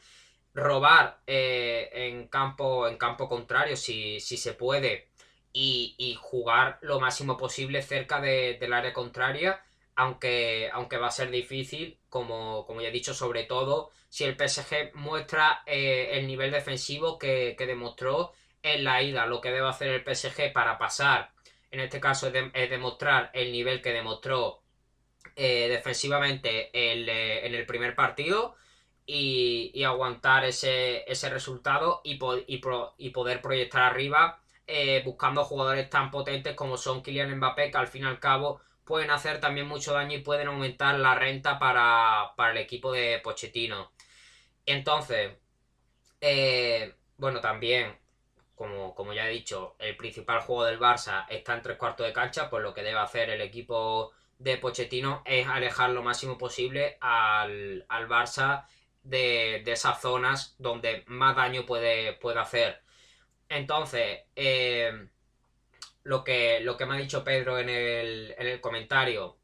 Robar 0.55 1.21
eh, 1.27 1.91
en, 1.93 2.29
campo, 2.29 2.87
en 2.87 2.97
campo 2.97 3.29
contrario 3.29 3.77
si, 3.77 4.21
si 4.21 4.37
se 4.37 4.53
puede 4.53 5.09
y, 5.55 6.17
jugar 6.21 6.79
lo 6.83 7.01
máximo 7.01 7.37
posible 7.37 7.83
cerca 7.83 8.21
del 8.21 8.73
área 8.73 8.93
contraria 8.93 9.63
aunque, 9.97 10.71
aunque 10.73 10.99
va 10.99 11.09
a 11.09 11.11
ser 11.11 11.31
difícil, 11.31 11.99
como, 12.09 12.67
como 12.67 12.81
ya 12.81 12.89
he 12.89 12.93
dicho, 12.93 13.15
sobre 13.15 13.45
todo 13.45 13.91
si 14.15 14.23
el 14.23 14.37
PSG 14.37 14.95
muestra 14.95 15.63
eh, 15.67 16.11
el 16.13 16.29
nivel 16.29 16.53
defensivo 16.53 17.19
que, 17.19 17.57
demostró 17.59 18.33
en 18.63 18.85
la 18.85 19.03
ida. 19.03 19.27
Lo 19.27 19.41
que 19.41 19.51
debe 19.51 19.69
hacer 19.69 19.89
el 19.89 20.05
PSG 20.05 20.53
para 20.53 20.79
pasar, 20.79 21.33
en 21.73 21.81
este 21.81 21.99
caso, 21.99 22.29
es, 22.29 22.71
demostrar 22.71 23.33
el 23.35 23.51
nivel 23.51 23.83
que 23.83 23.93
demostró 23.93 24.63
eh, 25.37 25.69
defensivamente 25.69 26.71
eh, 26.73 27.47
en 27.47 27.55
el 27.55 27.67
primer 27.67 27.97
partido 27.97 28.55
y, 29.07 29.83
aguantar 29.83 30.45
ese, 30.45 31.11
ese 31.11 31.29
resultado 31.31 32.01
y, 32.05 32.19
y, 32.47 33.11
poder 33.11 33.43
proyectar 33.43 33.83
arriba 33.83 34.41
buscando 35.05 35.45
jugadores 35.45 35.91
tan 35.91 36.11
potentes 36.11 36.55
como 36.55 36.77
son 36.77 37.03
Kylian 37.03 37.37
Mbappé, 37.37 37.71
que 37.71 37.77
al 37.79 37.89
fin 37.89 38.05
y 38.05 38.07
al 38.07 38.21
cabo 38.21 38.61
pueden 38.85 39.11
hacer 39.11 39.41
también 39.41 39.67
mucho 39.67 39.93
daño 39.95 40.17
y 40.17 40.23
pueden 40.23 40.49
aumentar 40.49 40.99
la 40.99 41.15
renta 41.15 41.59
para, 41.59 42.35
el 42.51 42.59
equipo 42.59 42.93
de 42.93 43.21
Pochettino. 43.23 43.93
Entonces, 44.67 45.33
eh, 46.21 46.95
bueno, 47.17 47.41
también, 47.41 47.99
como, 48.55 48.95
como, 48.95 49.13
ya 49.13 49.29
he 49.29 49.33
dicho, 49.33 49.77
el 49.79 49.97
principal 49.97 50.41
juego 50.41 50.65
del 50.65 50.81
Barça 50.81 51.27
está 51.29 51.55
en 51.55 51.63
tres 51.63 51.79
cuartos 51.79 52.07
de 52.07 52.13
cancha, 52.13 52.51
pues 52.51 52.63
lo 52.63 52.75
que 52.75 52.83
debe 52.83 52.99
hacer 52.99 53.31
el 53.31 53.41
equipo 53.41 54.13
de 54.39 54.59
Pochettino 54.59 55.23
es 55.25 55.47
alejar 55.47 55.91
lo 55.91 56.03
máximo 56.03 56.39
posible 56.39 56.99
al, 57.01 57.87
Barça 57.89 58.67
de, 59.03 59.63
esas 59.67 60.01
zonas 60.01 60.55
donde 60.59 61.05
más 61.07 61.37
daño 61.37 61.67
puede, 61.67 62.15
puede 62.15 62.41
hacer. 62.41 62.83
Entonces, 63.49 64.23
eh, 64.37 65.09
lo 66.05 66.23
que, 66.23 66.61
lo 66.61 66.77
que 66.77 66.87
me 66.87 66.95
ha 66.95 66.99
dicho 66.99 67.25
Pedro 67.25 67.59
en 67.59 67.69
el, 67.69 68.35
en 68.39 68.47
el 68.47 68.61
comentario, 68.61 69.39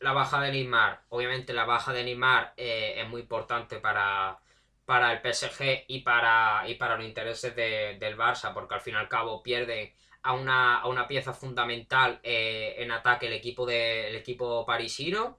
la 0.00 0.12
baja 0.12 0.40
de 0.40 0.50
Neymar, 0.52 1.02
obviamente 1.10 1.52
la 1.52 1.64
baja 1.64 1.92
de 1.92 2.04
Neymar 2.04 2.54
eh, 2.56 2.94
es 2.98 3.08
muy 3.08 3.22
importante 3.22 3.78
para, 3.78 4.38
para 4.84 5.12
el 5.12 5.20
PSG 5.20 5.84
y 5.88 6.00
para, 6.00 6.64
y 6.68 6.74
para 6.74 6.96
los 6.96 7.06
intereses 7.06 7.54
del 7.54 8.16
Barça, 8.16 8.52
porque 8.54 8.74
al 8.74 8.80
fin 8.80 8.94
y 8.94 8.96
al 8.98 9.08
cabo 9.08 9.42
pierde 9.42 9.94
a 10.22 10.32
una, 10.32 10.80
a 10.80 10.88
una 10.88 11.06
pieza 11.06 11.32
fundamental 11.32 12.20
eh, 12.22 12.76
en 12.78 12.90
ataque 12.90 13.26
el 13.26 13.34
equipo, 13.34 13.66
de, 13.66 14.16
equipo 14.16 14.64
parisino, 14.66 15.38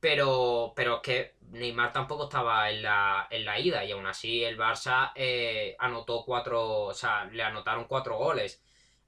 pero, 0.00 0.72
pero 0.76 0.96
es 0.96 1.02
que 1.02 1.34
Neymar 1.52 1.92
tampoco 1.92 2.24
estaba 2.24 2.70
en 2.70 2.82
la, 2.82 3.26
en 3.30 3.44
la 3.44 3.58
ida 3.58 3.84
y 3.84 3.92
aún 3.92 4.06
así 4.06 4.44
el 4.44 4.58
Barça 4.58 5.12
eh, 5.14 5.76
anotó 5.78 6.24
cuatro, 6.24 6.82
o 6.84 6.94
sea, 6.94 7.24
le 7.26 7.42
anotaron 7.42 7.86
cuatro 7.86 8.16
goles 8.18 8.63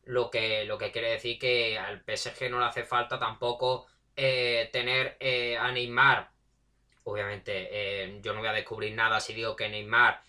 lo 0.06 0.30
que, 0.30 0.64
lo 0.64 0.78
que 0.78 0.92
quiere 0.92 1.10
decir 1.10 1.38
que 1.38 1.78
al 1.78 2.02
PSG 2.02 2.48
no 2.50 2.58
le 2.58 2.66
hace 2.66 2.84
falta 2.84 3.18
tampoco 3.18 3.86
eh, 4.16 4.70
tener 4.72 5.16
eh, 5.20 5.56
a 5.58 5.70
Neymar. 5.72 6.30
Obviamente, 7.04 7.68
eh, 7.70 8.20
yo 8.22 8.32
no 8.32 8.40
voy 8.40 8.48
a 8.48 8.52
descubrir 8.52 8.94
nada 8.94 9.20
si 9.20 9.34
digo 9.34 9.54
que 9.54 9.68
Neymar 9.68 10.22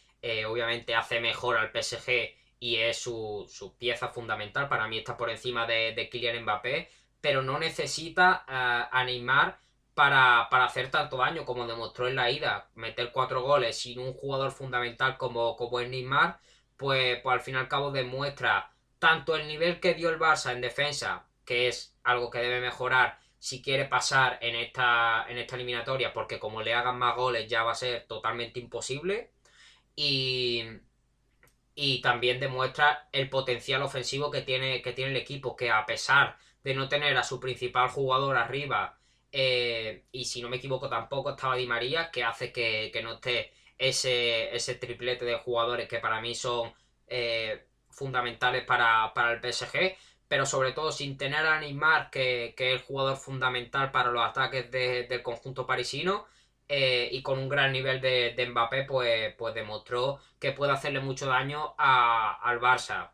obviamente 0.48 0.94
hace 0.94 1.22
mejor 1.22 1.56
al 1.58 1.72
PSG 1.72 2.36
y 2.60 2.76
es 2.78 2.98
su, 2.98 3.76
pieza 3.78 4.10
fundamental. 4.10 4.68
Para 4.68 4.88
mí 4.88 4.98
está 4.98 5.16
por 5.16 5.30
encima 5.30 5.66
de, 5.66 5.94
de 5.94 6.10
Kylian 6.10 6.42
Mbappé, 6.44 6.90
pero 7.22 7.42
no 7.42 7.58
necesita 7.60 8.44
a 8.46 9.04
Neymar 9.06 9.58
para, 9.94 10.48
para, 10.50 10.66
hacer 10.66 10.92
tanto 10.92 11.18
daño 11.18 11.46
como 11.46 11.66
demostró 11.66 12.08
en 12.10 12.16
la 12.16 12.30
ida. 12.30 12.70
Meter 12.76 13.12
cuatro 13.14 13.42
goles 13.42 13.80
sin 13.80 14.00
un 14.00 14.14
jugador 14.14 14.52
fundamental 14.52 15.18
como, 15.18 15.56
como 15.56 15.80
es 15.80 15.90
Neymar, 15.90 16.40
pues, 16.76 17.22
pues 17.22 17.34
al 17.34 17.42
fin 17.42 17.56
y 17.56 17.58
al 17.58 17.70
cabo 17.70 17.92
demuestra 17.92 18.70
tanto 19.00 19.36
el 19.36 19.48
nivel 19.48 19.80
que 19.80 19.94
dio 19.94 20.10
el 20.10 20.20
Barça 20.20 20.52
en 20.52 20.62
defensa, 20.62 21.28
que 21.46 21.68
es 21.68 21.96
algo 22.04 22.30
que 22.30 22.40
debe 22.40 22.62
mejorar 22.62 23.20
si 23.40 23.62
quiere 23.62 23.86
pasar 23.86 24.40
en 24.42 24.56
esta, 24.56 25.26
en 25.30 25.38
esta 25.38 25.56
eliminatoria, 25.56 26.14
porque 26.14 26.40
como 26.40 26.62
le 26.62 26.74
hagan 26.74 26.98
más 26.98 27.16
goles 27.16 27.48
ya 27.48 27.64
va 27.64 27.72
a 27.72 27.76
ser 27.76 28.06
totalmente 28.08 28.60
imposible. 28.60 29.32
Y, 29.96 30.64
y 31.76 32.02
también 32.02 32.40
demuestra 32.40 33.08
el 33.12 33.30
potencial 33.30 33.84
ofensivo 33.84 34.32
que 34.32 34.42
tiene, 34.42 34.82
que 34.82 34.94
tiene 34.94 35.12
el 35.12 35.18
equipo, 35.18 35.56
que 35.56 35.70
a 35.72 35.86
pesar 35.86 36.38
de 36.64 36.74
no 36.74 36.90
tener 36.90 37.16
a 37.18 37.24
su 37.24 37.40
principal 37.40 37.90
jugador 37.90 38.38
arriba, 38.38 38.98
eh, 39.32 40.06
y 40.12 40.26
si 40.26 40.42
no 40.42 40.50
me 40.50 40.58
equivoco 40.58 40.90
tampoco 40.90 41.32
estaba 41.32 41.56
Di 41.56 41.68
María, 41.68 42.10
que 42.12 42.24
hace 42.24 42.52
que, 42.52 42.92
no 43.04 43.14
esté 43.14 43.52
ese, 43.78 44.56
ese 44.56 44.76
triplete 44.76 45.26
de 45.26 45.38
jugadores 45.38 45.88
que 45.88 46.00
para 46.00 46.22
mí 46.22 46.34
son 46.36 46.74
eh, 47.08 47.68
fundamentales 47.98 48.64
para, 48.64 49.12
el 49.34 49.42
PSG, 49.42 49.98
pero 50.28 50.46
sobre 50.46 50.72
todo 50.72 50.92
sin 50.92 51.18
tener 51.18 51.46
a 51.46 51.60
Neymar, 51.60 52.10
que, 52.12 52.50
es 52.50 52.56
el 52.60 52.82
jugador 52.82 53.18
fundamental 53.18 53.92
para 53.92 54.12
los 54.12 54.24
ataques 54.24 54.72
del 54.72 55.24
conjunto 55.24 55.66
parisino, 55.66 56.28
eh, 56.70 57.10
y 57.12 57.22
con 57.24 57.40
un 57.40 57.50
gran 57.50 57.72
nivel 57.72 58.02
de, 58.02 58.48
Mbappé, 58.50 58.84
pues, 58.84 59.34
pues 59.36 59.56
demostró 59.56 60.20
que 60.40 60.52
puede 60.52 60.74
hacerle 60.74 61.00
mucho 61.00 61.28
daño 61.28 61.74
al 61.78 62.60
Barça. 62.60 63.12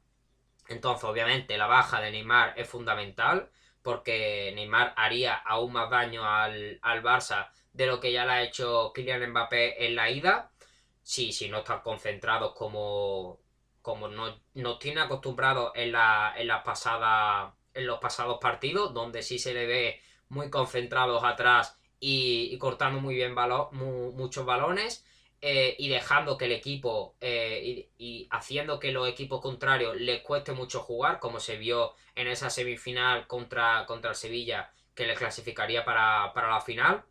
Entonces, 0.68 1.04
obviamente, 1.06 1.58
la 1.58 1.68
baja 1.68 2.02
de 2.02 2.12
Neymar 2.12 2.54
es 2.58 2.68
fundamental, 2.68 3.50
porque 3.82 4.52
Neymar 4.56 4.94
haría 4.98 5.36
aún 5.36 5.74
más 5.74 5.90
daño 5.90 6.26
al, 6.26 6.80
Barça 7.04 7.50
de 7.74 7.88
lo 7.88 8.00
que 8.00 8.12
ya 8.12 8.26
le 8.26 8.32
ha 8.34 8.44
hecho 8.44 8.92
Kylian 8.94 9.30
Mbappé 9.32 9.86
en 9.86 9.96
la 9.96 10.10
ida. 10.10 10.52
Si 11.04 11.50
no 11.50 11.60
están 11.60 11.82
concentrados 11.82 12.54
como, 12.54 13.40
como 13.84 14.08
no, 14.08 14.40
nos 14.56 14.80
tiene 14.80 15.02
acostumbrados 15.02 15.74
en, 15.76 15.92
la, 15.92 16.34
en, 16.38 16.48
las 16.48 16.64
pasadas, 16.64 17.54
en 17.74 17.86
los 17.86 18.00
pasados 18.00 18.40
partidos, 18.42 18.94
donde 18.94 19.22
sí 19.22 19.38
se 19.38 19.54
le 19.54 19.68
ve 19.68 20.02
muy 20.30 20.50
concentrados 20.50 21.24
atrás 21.24 21.78
y, 22.00 22.58
cortando 22.58 23.00
muy 23.02 23.14
bien 23.16 23.36
muchos 23.36 24.46
balones. 24.46 25.06
Eh, 25.46 25.76
y 25.78 25.90
dejando 25.90 26.38
que 26.38 26.46
el 26.46 26.54
equipo 26.54 27.18
eh, 27.20 27.90
y, 27.98 28.30
haciendo 28.32 28.80
que 28.80 28.94
los 28.94 29.10
equipos 29.10 29.42
contrarios 29.42 29.98
les 29.98 30.22
cueste 30.22 30.54
mucho 30.54 30.80
jugar, 30.80 31.20
como 31.20 31.42
se 31.42 31.58
vio 31.58 31.96
en 32.16 32.28
esa 32.28 32.50
semifinal 32.50 33.28
contra, 33.28 33.86
contra 33.86 34.12
el 34.12 34.16
Sevilla, 34.16 34.72
que 34.96 35.06
le 35.06 35.16
clasificaría 35.16 35.84
para, 35.84 36.32
para 36.34 36.50
la 36.50 36.62
final. 36.62 37.04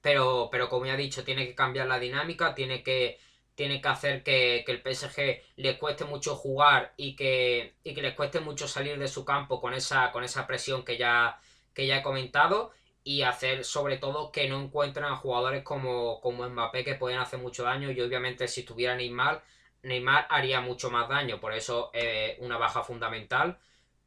Pero, 0.00 0.48
pero 0.50 0.68
como 0.68 0.86
ya 0.86 0.94
he 0.94 0.96
dicho, 0.96 1.22
tiene 1.22 1.46
que 1.46 1.54
cambiar 1.54 1.86
la 1.86 2.00
dinámica, 2.00 2.56
tiene 2.56 2.82
que 2.82 3.20
tiene 3.54 3.80
que 3.80 3.88
hacer 3.88 4.22
que, 4.22 4.64
el 4.66 4.82
PSG 4.82 5.42
le 5.56 5.78
cueste 5.78 6.04
mucho 6.04 6.34
jugar 6.36 6.92
y 6.96 7.16
que, 7.16 7.74
y 7.84 7.94
que 7.94 8.02
les 8.02 8.14
cueste 8.14 8.40
mucho 8.40 8.68
salir 8.68 8.98
de 8.98 9.08
su 9.08 9.24
campo 9.24 9.60
con 9.60 9.74
esa, 9.74 10.10
con 10.12 10.24
esa 10.24 10.46
presión 10.46 10.84
que 10.84 10.96
ya, 10.98 11.40
que 11.72 11.86
ya 11.86 11.98
he 11.98 12.02
comentado 12.02 12.72
y 13.04 13.22
hacer 13.22 13.64
sobre 13.64 13.98
todo 13.98 14.32
que 14.32 14.48
no 14.48 14.60
encuentren 14.60 15.06
a 15.06 15.16
jugadores 15.16 15.62
como, 15.62 16.20
como 16.20 16.48
Mbappé 16.48 16.84
que 16.84 16.94
pueden 16.94 17.18
hacer 17.18 17.38
mucho 17.38 17.64
daño 17.64 17.90
y 17.90 18.00
obviamente 18.00 18.48
si 18.48 18.60
estuviera 18.60 18.96
Neymar, 18.96 19.44
Neymar 19.82 20.26
haría 20.30 20.60
mucho 20.60 20.90
más 20.90 21.08
daño, 21.08 21.40
por 21.40 21.52
eso 21.52 21.90
es 21.92 22.38
una 22.40 22.56
baja 22.58 22.82
fundamental. 22.82 23.58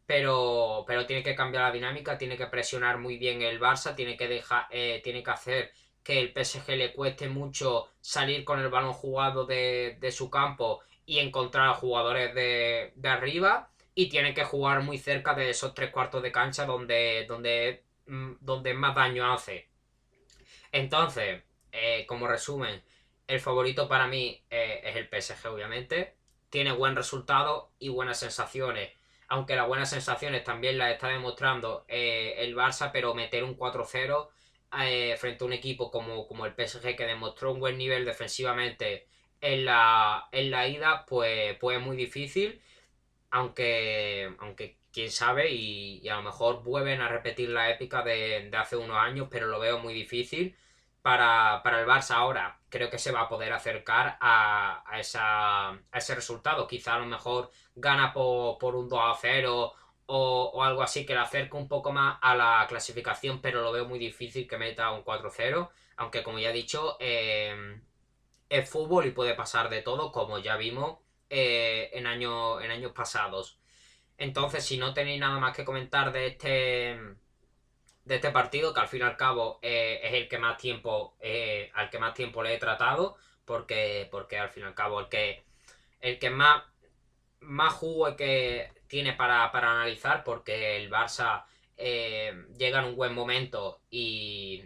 Pero, 0.06 0.86
pero 0.88 1.06
tiene 1.06 1.22
que 1.22 1.36
cambiar 1.36 1.64
la 1.64 1.72
dinámica, 1.74 2.18
tiene 2.18 2.38
que 2.38 2.48
presionar 2.48 2.98
muy 2.98 3.18
bien 3.18 3.42
el 3.42 3.60
Barça, 3.60 3.94
tiene 3.94 4.16
que 4.16 4.30
dejar, 4.30 4.66
eh, 4.72 5.02
tiene 5.04 5.22
que 5.22 5.32
hacer 5.32 5.74
que 6.08 6.22
el 6.22 6.32
PSG 6.32 6.70
le 6.78 6.94
cueste 6.94 7.28
mucho 7.28 7.90
salir 8.00 8.46
con 8.46 8.62
el 8.62 8.70
balón 8.70 8.94
jugado 8.94 9.46
de, 9.46 10.00
su 10.10 10.30
campo 10.30 10.80
y 11.06 11.20
encontrar 11.20 11.68
a 11.68 11.74
jugadores 11.74 12.34
de, 12.34 12.94
arriba 13.04 13.68
y 13.94 14.08
tiene 14.08 14.34
que 14.34 14.46
jugar 14.46 14.84
muy 14.84 15.00
cerca 15.00 15.34
de 15.34 15.50
esos 15.50 15.74
tres 15.74 15.92
cuartos 15.92 16.24
de 16.24 16.32
cancha 16.32 16.66
donde, 16.66 17.26
donde, 17.28 17.84
mm, 18.06 18.36
donde 18.40 18.74
más 18.74 18.96
daño 18.96 19.34
hace. 19.34 19.68
Entonces, 20.72 21.44
eh, 21.74 22.06
como 22.08 22.26
resumen, 22.26 22.82
el 23.28 23.42
favorito 23.42 23.90
para 23.90 24.08
mí 24.08 24.42
eh, 24.50 24.80
es 24.86 24.96
el 24.96 25.10
PSG, 25.10 25.50
obviamente. 25.50 26.16
Tiene 26.50 26.72
buen 26.72 26.96
resultado 26.96 27.72
y 27.80 27.90
buenas 27.90 28.18
sensaciones. 28.18 28.94
Aunque 29.28 29.58
las 29.58 29.68
buenas 29.68 29.90
sensaciones 29.90 30.46
también 30.46 30.78
las 30.78 30.94
está 30.94 31.10
demostrando 31.10 31.84
eh, 31.90 32.36
el 32.38 32.56
Barça, 32.56 32.92
pero 32.94 33.14
meter 33.14 33.44
un 33.44 33.58
4-0 33.58 34.30
eh, 34.82 35.16
frente 35.18 35.44
a 35.44 35.48
un 35.48 35.54
equipo 35.54 35.92
como, 35.92 36.28
como 36.28 36.46
el 36.46 36.54
PSG 36.54 36.96
que 36.96 37.06
demostró 37.06 37.52
un 37.54 37.60
buen 37.60 37.78
nivel 37.78 38.06
defensivamente 38.06 39.08
en 39.42 39.66
la, 39.66 40.28
en 40.32 40.52
la 40.52 40.68
ida, 40.68 41.06
pues, 41.06 41.58
pues 41.60 41.78
es 41.78 41.84
muy 41.84 41.98
difícil. 41.98 42.62
Aunque, 43.32 44.34
aunque 44.40 44.78
quién 44.92 45.12
sabe, 45.12 45.52
y, 45.52 46.08
a 46.10 46.16
lo 46.16 46.24
mejor 46.24 46.64
vuelven 46.64 47.02
a 47.02 47.08
repetir 47.10 47.50
la 47.50 47.70
épica 47.70 48.04
de, 48.04 48.50
hace 48.58 48.78
unos 48.78 48.98
años, 48.98 49.28
pero 49.30 49.48
lo 49.48 49.60
veo 49.60 49.80
muy 49.80 49.94
difícil 49.94 50.56
para, 51.02 51.62
el 51.64 51.88
Barça 51.88 52.16
ahora 52.16 52.60
creo 52.70 52.90
que 52.90 52.98
se 53.00 53.12
va 53.12 53.22
a 53.22 53.30
poder 53.30 53.54
acercar 53.54 54.18
a, 54.20 54.84
esa, 55.00 55.80
ese 55.94 56.16
resultado. 56.16 56.68
Quizá 56.68 56.96
a 56.96 57.00
lo 57.00 57.06
mejor 57.06 57.52
gana 57.76 58.12
por, 58.14 58.76
un 58.76 58.90
2 58.90 59.00
a 59.04 59.16
0 59.20 59.74
o, 60.08 60.64
algo 60.64 60.82
así 60.82 61.06
que 61.06 61.14
le 61.14 61.20
acerque 61.20 61.56
un 61.56 61.68
poco 61.68 61.92
más 61.92 62.18
a 62.22 62.36
la 62.36 62.66
clasificación, 62.68 63.42
pero 63.42 63.62
lo 63.62 63.72
veo 63.72 63.86
muy 63.86 64.00
difícil 64.00 64.48
que 64.48 64.58
meta 64.58 64.92
un 64.92 65.04
4-0. 65.04 65.70
Aunque 65.98 66.24
como 66.24 66.40
ya 66.40 66.50
he 66.50 66.54
dicho, 66.54 66.98
eh, 67.00 67.80
es 68.50 68.70
fútbol 68.70 69.06
y 69.06 69.12
puede 69.12 69.34
pasar 69.36 69.70
de 69.70 69.82
todo, 69.82 70.12
como 70.12 70.40
ya 70.40 70.58
vimos 70.58 71.00
eh, 71.30 71.90
en, 71.94 72.08
años, 72.08 72.64
en 72.64 72.72
años 72.72 72.92
pasados. 72.94 73.60
Entonces, 74.18 74.66
si 74.66 74.78
no 74.78 74.94
tenéis 74.94 75.20
nada 75.20 75.40
más 75.40 75.56
que 75.56 75.66
comentar 75.66 76.12
de 76.12 76.28
este 76.28 77.00
de 78.08 78.16
este 78.16 78.32
partido, 78.32 78.74
que 78.74 78.80
al 78.80 78.88
fin 78.88 79.02
y 79.02 79.04
al 79.04 79.18
cabo 79.18 79.60
eh, 79.62 80.00
es 80.04 80.14
el 80.14 80.28
que 80.30 80.38
más 80.38 80.58
tiempo, 80.58 81.18
eh, 81.20 81.70
al 81.76 81.90
que 81.90 82.00
más 82.00 82.14
tiempo 82.14 82.42
le 82.42 82.54
he 82.56 82.58
tratado, 82.58 83.18
porque, 83.46 84.08
porque 84.10 84.40
al 84.40 84.50
fin 84.50 84.64
y 84.64 84.66
al 84.66 84.74
cabo 84.74 85.02
el 85.02 85.10
que, 85.10 85.44
el 86.00 86.18
que 86.18 86.30
más, 86.30 86.64
más 87.42 87.74
jugo 87.74 88.16
que 88.16 88.72
tiene 88.88 89.14
para, 89.14 89.46
analizar, 89.46 90.24
porque 90.24 90.78
el 90.78 90.90
Barça 90.90 91.46
eh, 91.78 92.46
llega 92.58 92.80
en 92.80 92.86
un 92.86 92.96
buen 92.96 93.14
momento 93.14 93.82
y, 93.90 94.64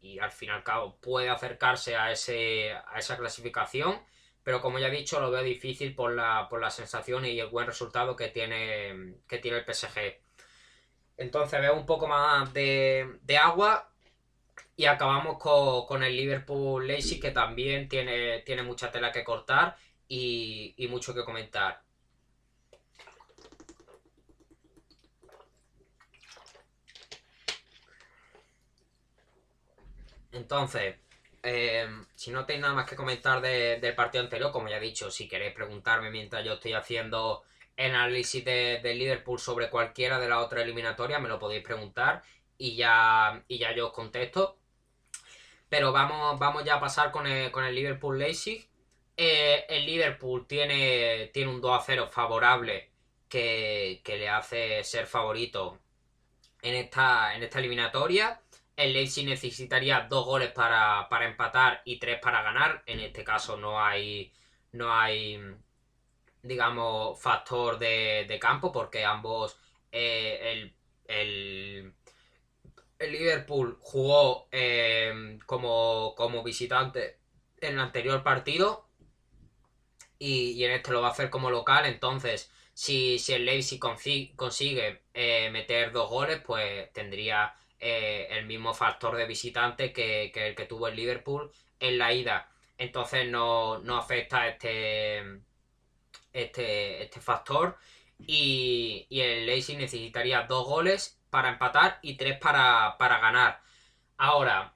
y 0.00 0.18
al 0.18 0.30
fin 0.30 0.50
y 0.50 0.52
al 0.52 0.64
cabo 0.64 0.96
puede 1.00 1.28
acercarse 1.30 1.96
a, 1.96 2.10
ese, 2.12 2.72
a 2.72 2.98
esa 2.98 3.16
clasificación. 3.16 4.00
Pero 4.42 4.60
como 4.60 4.78
ya 4.78 4.88
he 4.88 4.90
dicho, 4.90 5.20
lo 5.20 5.30
veo 5.30 5.42
difícil 5.42 5.94
por 5.94 6.12
la, 6.12 6.48
por 6.50 6.60
las 6.60 6.74
sensaciones 6.74 7.30
y 7.30 7.40
el 7.40 7.48
buen 7.48 7.66
resultado 7.66 8.16
que 8.16 8.28
tiene, 8.28 9.14
que 9.28 9.38
tiene 9.38 9.58
el 9.58 9.64
PSG. 9.64 10.20
Entonces 11.16 11.60
veo 11.60 11.74
un 11.74 11.86
poco 11.86 12.08
más 12.08 12.52
de, 12.52 13.08
agua 13.40 13.88
y 14.76 14.86
acabamos 14.86 15.38
con, 15.38 16.02
el 16.02 16.16
Liverpool 16.16 16.86
Lazy 16.88 17.20
que 17.20 17.30
también 17.30 17.88
tiene, 17.88 18.40
tiene 18.40 18.62
mucha 18.64 18.90
tela 18.90 19.12
que 19.12 19.22
cortar 19.24 19.76
y, 20.08 20.74
mucho 20.90 21.14
que 21.14 21.24
comentar. 21.24 21.82
Entonces, 30.32 30.96
eh, 31.42 31.86
si 32.14 32.30
no 32.30 32.44
tenéis 32.44 32.62
nada 32.62 32.74
más 32.74 32.88
que 32.88 32.96
comentar 32.96 33.40
del 33.40 33.94
partido 33.94 34.24
anterior, 34.24 34.52
como 34.52 34.68
ya 34.68 34.78
he 34.78 34.80
dicho, 34.80 35.10
si 35.10 35.28
queréis 35.28 35.54
preguntarme 35.54 36.10
mientras 36.10 36.44
yo 36.44 36.54
estoy 36.54 36.72
haciendo 36.74 37.42
análisis 37.76 38.44
de, 38.44 38.94
Liverpool 38.94 39.38
sobre 39.38 39.70
cualquiera 39.70 40.18
de 40.20 40.28
las 40.28 40.38
otras 40.38 40.62
eliminatorias, 40.64 41.20
me 41.20 41.28
lo 41.28 41.38
podéis 41.38 41.64
preguntar 41.64 42.22
y 42.58 42.76
ya, 42.76 43.42
y 43.48 43.58
ya 43.58 43.74
yo 43.74 43.88
os 43.88 43.92
contesto. 43.92 44.58
Pero 45.68 45.90
vamos, 45.92 46.38
vamos 46.38 46.64
ya 46.64 46.74
a 46.76 46.80
pasar 46.80 47.10
con 47.10 47.26
el, 47.26 47.50
con 47.50 47.64
el 47.64 47.74
Liverpool 47.74 48.18
Leipzig. 48.18 48.68
Eh, 49.16 49.64
el 49.68 49.86
Liverpool 49.86 50.46
tiene, 50.46 51.30
tiene 51.32 51.50
un 51.50 51.60
2 51.60 51.80
a 51.80 51.82
0 51.84 52.08
favorable 52.10 52.90
que, 53.28 54.02
le 54.06 54.28
hace 54.28 54.84
ser 54.84 55.06
favorito 55.06 55.78
en 56.60 56.74
esta, 56.74 57.34
en 57.34 57.42
esta 57.42 57.58
eliminatoria. 57.58 58.41
El 58.76 58.92
Leipzig 58.94 59.26
necesitaría 59.26 60.06
dos 60.08 60.24
goles 60.24 60.50
para, 60.52 61.08
para 61.08 61.26
empatar 61.26 61.82
y 61.84 61.98
tres 61.98 62.18
para 62.20 62.42
ganar. 62.42 62.82
En 62.86 63.00
este 63.00 63.24
caso 63.24 63.56
no 63.56 63.82
hay, 63.82 64.32
no 64.72 64.92
hay 64.92 65.38
digamos, 66.42 67.20
factor 67.20 67.78
de, 67.78 68.38
campo, 68.40 68.72
porque 68.72 69.04
ambos, 69.04 69.56
eh, 69.92 70.72
el, 71.06 71.94
el, 72.98 73.12
Liverpool 73.12 73.78
jugó 73.80 74.48
eh, 74.52 75.38
como, 75.46 76.14
como 76.16 76.42
visitante 76.42 77.18
en 77.60 77.74
el 77.74 77.80
anterior 77.80 78.22
partido 78.22 78.88
y, 80.18 80.62
en 80.64 80.72
este 80.72 80.92
lo 80.92 81.02
va 81.02 81.08
a 81.08 81.10
hacer 81.10 81.30
como 81.30 81.50
local, 81.50 81.86
entonces 81.86 82.50
si, 82.74 83.18
si 83.18 83.34
el 83.34 83.44
Leipzig 83.44 83.80
consigue, 83.80 85.02
eh, 85.14 85.50
meter 85.50 85.92
dos 85.92 86.08
goles, 86.10 86.40
pues 86.44 86.92
tendría 86.92 87.54
el 87.82 88.46
mismo 88.46 88.74
factor 88.74 89.16
de 89.16 89.26
visitante 89.26 89.92
que, 89.92 90.32
el 90.34 90.54
que 90.54 90.66
tuvo 90.66 90.88
el 90.88 90.96
Liverpool 90.96 91.50
en 91.80 91.98
la 91.98 92.12
ida. 92.12 92.48
Entonces 92.78 93.28
no, 93.28 93.78
no 93.80 93.96
afecta 93.96 94.48
este, 94.48 95.22
este, 96.32 97.02
este 97.02 97.20
factor. 97.20 97.76
Y, 98.18 99.06
el 99.10 99.46
Leipzig 99.46 99.78
necesitaría 99.78 100.42
dos 100.42 100.66
goles 100.66 101.20
para 101.30 101.50
empatar 101.50 101.98
y 102.02 102.16
tres 102.16 102.38
para, 102.38 102.96
ganar. 102.98 103.60
Ahora, 104.16 104.74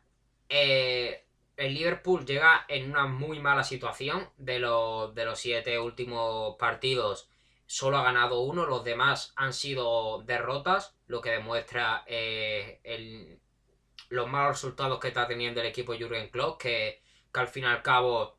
eh, 0.49 1.25
el 1.57 1.75
Liverpool 1.75 2.27
llega 2.27 2.65
en 2.69 2.91
una 2.91 3.07
muy 3.07 3.41
mala 3.41 3.65
situación. 3.65 4.29
De 4.37 4.55
de 4.55 5.25
los 5.25 5.39
siete 5.39 5.79
últimos 5.79 6.57
partidos, 6.57 7.29
solo 7.67 7.99
ha 7.99 8.05
ganado 8.05 8.41
uno, 8.41 8.65
los 8.65 8.85
demás 8.85 9.33
han 9.37 9.53
sido 9.53 10.23
derrotas, 10.23 10.97
lo 11.07 11.21
que 11.21 11.31
demuestra 11.31 12.05
eh, 12.07 13.39
los 14.09 14.29
malos 14.29 14.57
resultados 14.57 15.01
que 15.01 15.09
está 15.09 15.27
teniendo 15.27 15.61
el 15.61 15.67
equipo 15.67 15.95
Jurgen 15.99 16.31
Klopp, 16.31 16.61
que, 16.61 17.03
que 17.33 17.41
al 17.41 17.49
fin 17.49 17.65
y 17.65 17.67
al 17.67 17.83
cabo 17.83 18.39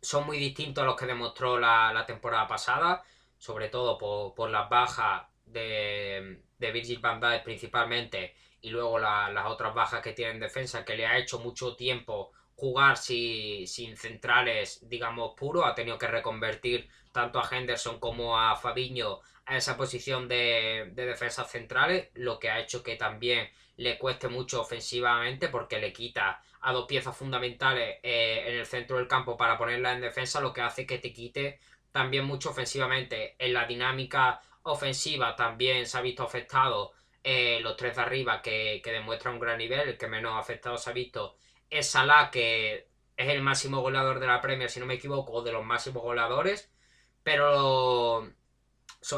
son 0.00 0.26
muy 0.26 0.38
distintos 0.38 0.82
a 0.82 0.86
los 0.86 0.96
que 0.96 1.06
demostró 1.06 1.58
la, 1.58 2.04
temporada 2.06 2.46
pasada, 2.46 3.02
sobre 3.38 3.68
todo 3.68 3.98
por, 4.34 4.50
las 4.50 4.68
bajas 4.68 5.26
de, 5.44 6.42
de 6.58 6.72
Virgil 6.72 7.00
van 7.00 7.20
Dijk 7.20 7.42
principalmente 7.42 8.34
y 8.60 8.70
luego 8.70 8.98
las 8.98 9.46
otras 9.46 9.74
bajas 9.74 10.00
que 10.00 10.12
tiene 10.12 10.32
en 10.32 10.40
defensa, 10.40 10.84
que 10.84 10.96
le 10.96 11.06
ha 11.06 11.18
hecho 11.18 11.38
mucho 11.38 11.76
tiempo 11.76 12.32
jugar 12.56 12.96
sin 12.96 13.96
centrales, 13.96 14.88
digamos, 14.88 15.32
puros, 15.36 15.64
ha 15.66 15.74
tenido 15.74 15.98
que 15.98 16.06
reconvertir 16.06 16.88
tanto 17.14 17.38
a 17.38 17.48
Henderson 17.50 17.98
como 17.98 18.38
a 18.38 18.56
Fabiño 18.56 19.20
a 19.46 19.56
esa 19.56 19.76
posición 19.76 20.28
de, 20.28 20.90
de 20.92 21.06
defensas 21.06 21.50
centrales, 21.50 22.08
lo 22.14 22.38
que 22.38 22.50
ha 22.50 22.60
hecho 22.60 22.82
que 22.82 22.96
también 22.96 23.48
le 23.76 23.98
cueste 23.98 24.28
mucho 24.28 24.60
ofensivamente 24.60 25.48
porque 25.48 25.78
le 25.78 25.92
quita 25.92 26.42
a 26.60 26.72
dos 26.72 26.86
piezas 26.86 27.16
fundamentales 27.16 27.98
eh, 28.02 28.44
en 28.46 28.56
el 28.56 28.66
centro 28.66 28.96
del 28.98 29.08
campo 29.08 29.36
para 29.36 29.56
ponerla 29.56 29.92
en 29.92 30.00
defensa, 30.00 30.40
lo 30.40 30.52
que 30.52 30.62
hace 30.62 30.86
que 30.86 30.98
te 30.98 31.12
quite 31.12 31.60
también 31.92 32.24
mucho 32.24 32.50
ofensivamente. 32.50 33.36
En 33.38 33.52
la 33.54 33.66
dinámica 33.66 34.40
ofensiva 34.62 35.36
también 35.36 35.86
se 35.86 35.98
ha 35.98 36.00
visto 36.00 36.24
afectado 36.24 36.92
eh, 37.22 37.60
los 37.62 37.76
tres 37.76 37.96
de 37.96 38.02
arriba 38.02 38.42
que, 38.42 38.80
que 38.82 38.92
demuestran 38.92 39.34
un 39.34 39.40
gran 39.40 39.58
nivel, 39.58 39.88
el 39.88 39.98
que 39.98 40.08
menos 40.08 40.34
afectado 40.38 40.76
se 40.76 40.90
ha 40.90 40.92
visto 40.92 41.36
es 41.70 41.90
Salah, 41.90 42.30
que 42.30 42.88
es 43.16 43.28
el 43.28 43.42
máximo 43.42 43.80
goleador 43.80 44.20
de 44.20 44.26
la 44.26 44.40
Premier, 44.40 44.70
si 44.70 44.80
no 44.80 44.86
me 44.86 44.94
equivoco, 44.94 45.32
o 45.32 45.42
de 45.42 45.52
los 45.52 45.64
máximos 45.64 46.02
goleadores, 46.02 46.70
pero 47.24 48.30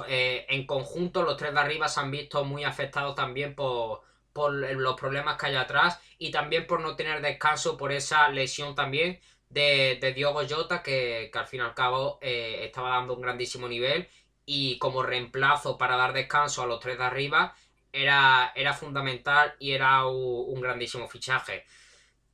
eh, 0.08 0.46
en 0.48 0.66
conjunto 0.66 1.22
los 1.22 1.36
tres 1.36 1.52
de 1.52 1.60
arriba 1.60 1.88
se 1.88 2.00
han 2.00 2.10
visto 2.10 2.44
muy 2.44 2.64
afectados 2.64 3.14
también 3.14 3.54
por, 3.54 4.00
por 4.32 4.52
los 4.52 4.98
problemas 4.98 5.36
que 5.36 5.46
hay 5.46 5.56
atrás 5.56 6.00
y 6.18 6.30
también 6.30 6.66
por 6.66 6.80
no 6.80 6.96
tener 6.96 7.20
descanso 7.20 7.76
por 7.76 7.92
esa 7.92 8.28
lesión 8.30 8.74
también 8.74 9.20
de, 9.50 9.98
de 10.00 10.12
Diogo 10.12 10.42
Jota 10.48 10.82
que, 10.82 11.30
al 11.34 11.46
fin 11.46 11.60
y 11.60 11.62
al 11.64 11.74
cabo 11.74 12.18
eh, 12.22 12.64
estaba 12.64 12.90
dando 12.90 13.14
un 13.14 13.20
grandísimo 13.20 13.68
nivel 13.68 14.08
y 14.44 14.78
como 14.78 15.02
reemplazo 15.02 15.76
para 15.76 15.96
dar 15.96 16.12
descanso 16.12 16.62
a 16.62 16.66
los 16.66 16.80
tres 16.80 16.98
de 16.98 17.04
arriba 17.04 17.54
era, 17.92 18.52
era 18.54 18.74
fundamental 18.74 19.54
y 19.58 19.72
era 19.72 20.06
un, 20.06 20.60
grandísimo 20.60 21.08
fichaje. 21.08 21.64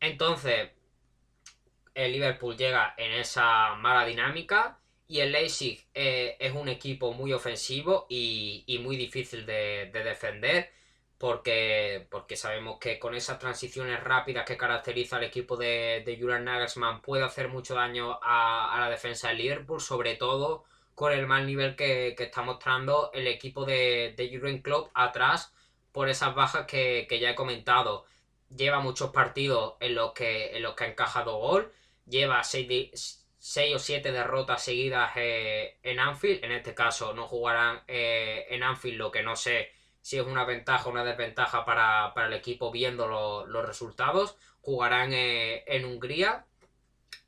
Entonces, 0.00 0.70
el 1.94 2.12
Liverpool 2.12 2.56
llega 2.56 2.94
en 2.96 3.12
esa 3.12 3.74
mala 3.76 4.04
dinámica 4.04 4.78
y 5.12 5.20
el 5.20 5.32
Leipzig 5.32 5.86
eh, 5.94 6.36
es 6.38 6.52
un 6.54 6.68
equipo 6.68 7.12
muy 7.12 7.32
ofensivo 7.32 8.06
y, 8.08 8.64
muy 8.82 8.96
difícil 8.96 9.44
de 9.46 9.90
defender 9.92 10.70
porque, 11.22 12.08
porque 12.10 12.34
sabemos 12.34 12.78
que 12.80 12.98
con 12.98 13.14
esas 13.14 13.38
transiciones 13.38 14.02
rápidas 14.02 14.44
que 14.44 14.56
caracteriza 14.56 15.18
al 15.18 15.22
equipo 15.22 15.56
de, 15.56 16.02
de 16.04 16.18
Julian 16.18 16.46
Nagelsmann 16.46 17.00
puede 17.00 17.22
hacer 17.22 17.48
mucho 17.48 17.76
daño 17.76 18.18
a, 18.20 18.76
la 18.80 18.90
defensa 18.90 19.28
del 19.28 19.38
Liverpool, 19.38 19.80
sobre 19.80 20.16
todo 20.16 20.64
con 20.96 21.12
el 21.12 21.28
mal 21.28 21.46
nivel 21.46 21.76
que, 21.76 22.16
está 22.18 22.42
mostrando 22.42 23.12
el 23.14 23.28
equipo 23.28 23.64
de, 23.64 24.14
de 24.16 24.30
Jurgen 24.30 24.62
Klopp 24.62 24.90
atrás 24.94 25.52
por 25.92 26.08
esas 26.08 26.34
bajas 26.34 26.66
que, 26.66 27.06
ya 27.20 27.30
he 27.30 27.34
comentado. 27.36 28.04
Lleva 28.48 28.80
muchos 28.80 29.12
partidos 29.12 29.74
en 29.78 29.94
los 29.94 30.14
que, 30.14 30.56
en 30.56 30.62
los 30.64 30.74
que 30.74 30.84
ha 30.84 30.88
encajado 30.88 31.36
gol, 31.36 31.72
lleva 32.04 32.42
6 33.42 33.74
o 33.74 33.78
7 33.80 34.12
derrotas 34.12 34.62
seguidas 34.62 35.10
eh, 35.16 35.76
en 35.82 35.98
Anfield. 35.98 36.44
En 36.44 36.52
este 36.52 36.74
caso 36.74 37.12
no 37.12 37.26
jugarán 37.26 37.82
eh, 37.88 38.46
en 38.50 38.62
Anfield, 38.62 38.98
lo 38.98 39.10
que 39.10 39.24
no 39.24 39.34
sé 39.34 39.72
si 40.00 40.16
es 40.16 40.24
una 40.24 40.44
ventaja 40.44 40.88
o 40.88 40.92
una 40.92 41.02
desventaja 41.02 41.64
para, 41.64 42.14
el 42.24 42.34
equipo 42.34 42.70
viendo 42.70 43.08
los 43.08 43.66
resultados. 43.66 44.36
Jugarán 44.60 45.12
eh, 45.12 45.64
en 45.66 45.86
Hungría 45.86 46.46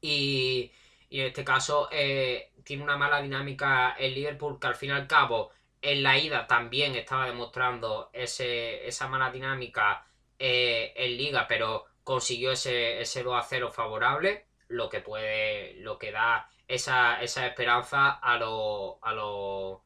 y, 0.00 0.70
en 1.10 1.26
este 1.26 1.44
caso 1.44 1.88
tiene 1.90 2.84
una 2.84 2.96
mala 2.96 3.20
dinámica 3.20 3.96
el 3.98 4.14
Liverpool 4.14 4.60
que 4.60 4.68
al 4.68 4.76
fin 4.76 4.90
y 4.90 4.92
al 4.92 5.08
cabo 5.08 5.50
en 5.82 6.04
la 6.04 6.16
ida 6.16 6.46
también 6.46 6.94
estaba 6.94 7.26
demostrando 7.26 8.10
ese, 8.12 8.86
esa 8.86 9.08
mala 9.08 9.32
dinámica 9.32 10.06
en 10.38 11.16
liga, 11.16 11.46
pero 11.48 11.86
consiguió 12.04 12.52
ese, 12.52 13.00
ese 13.00 13.24
2 13.24 13.34
a 13.36 13.42
0 13.42 13.72
favorable 13.72 14.46
lo 14.74 14.88
que 14.88 15.00
puede, 15.00 15.74
lo 15.80 15.98
que 15.98 16.12
da 16.12 16.48
esa, 16.68 17.22
esperanza 17.22 18.10
a 18.10 18.36
los 18.38 18.96
a 19.02 19.12
los 19.12 19.80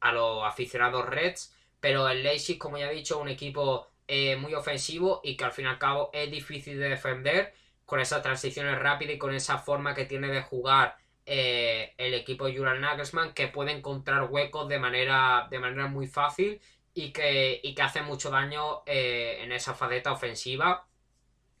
a 0.00 0.12
los 0.12 0.44
aficionados 0.44 1.06
Reds. 1.06 1.54
Pero 1.80 2.08
el 2.08 2.22
Leipzig, 2.22 2.58
como 2.58 2.78
ya 2.78 2.90
he 2.90 2.94
dicho, 2.94 3.16
es 3.16 3.20
un 3.22 3.28
equipo 3.28 3.88
eh, 4.08 4.36
muy 4.36 4.54
ofensivo 4.54 5.20
y 5.24 5.36
que 5.36 5.44
al 5.44 5.52
fin 5.52 5.66
y 5.66 5.68
al 5.68 5.78
cabo 5.78 6.10
es 6.12 6.30
difícil 6.30 6.78
de 6.78 6.90
defender 6.90 7.54
con 7.84 8.00
esas 8.00 8.22
transiciones 8.22 8.78
rápidas 8.78 9.14
y 9.16 9.18
con 9.18 9.34
esa 9.34 9.58
forma 9.58 9.94
que 9.94 10.04
tiene 10.04 10.28
de 10.28 10.42
jugar 10.42 10.96
eh, 11.26 11.94
el 11.98 12.14
equipo 12.14 12.46
de 12.46 12.56
Julian 12.56 12.80
Nagelsmann 12.80 13.34
que 13.34 13.48
puede 13.48 13.72
encontrar 13.72 14.24
huecos 14.30 14.68
de 14.68 14.78
manera, 14.78 15.48
de 15.50 15.58
manera 15.58 15.86
muy 15.88 16.06
fácil 16.06 16.60
y 16.94 17.12
que, 17.12 17.60
y 17.62 17.74
que 17.74 17.82
hace 17.82 18.02
mucho 18.02 18.30
daño 18.30 18.82
eh, 18.86 19.38
en 19.42 19.52
esa 19.52 19.74
faceta 19.74 20.12
ofensiva 20.12 20.86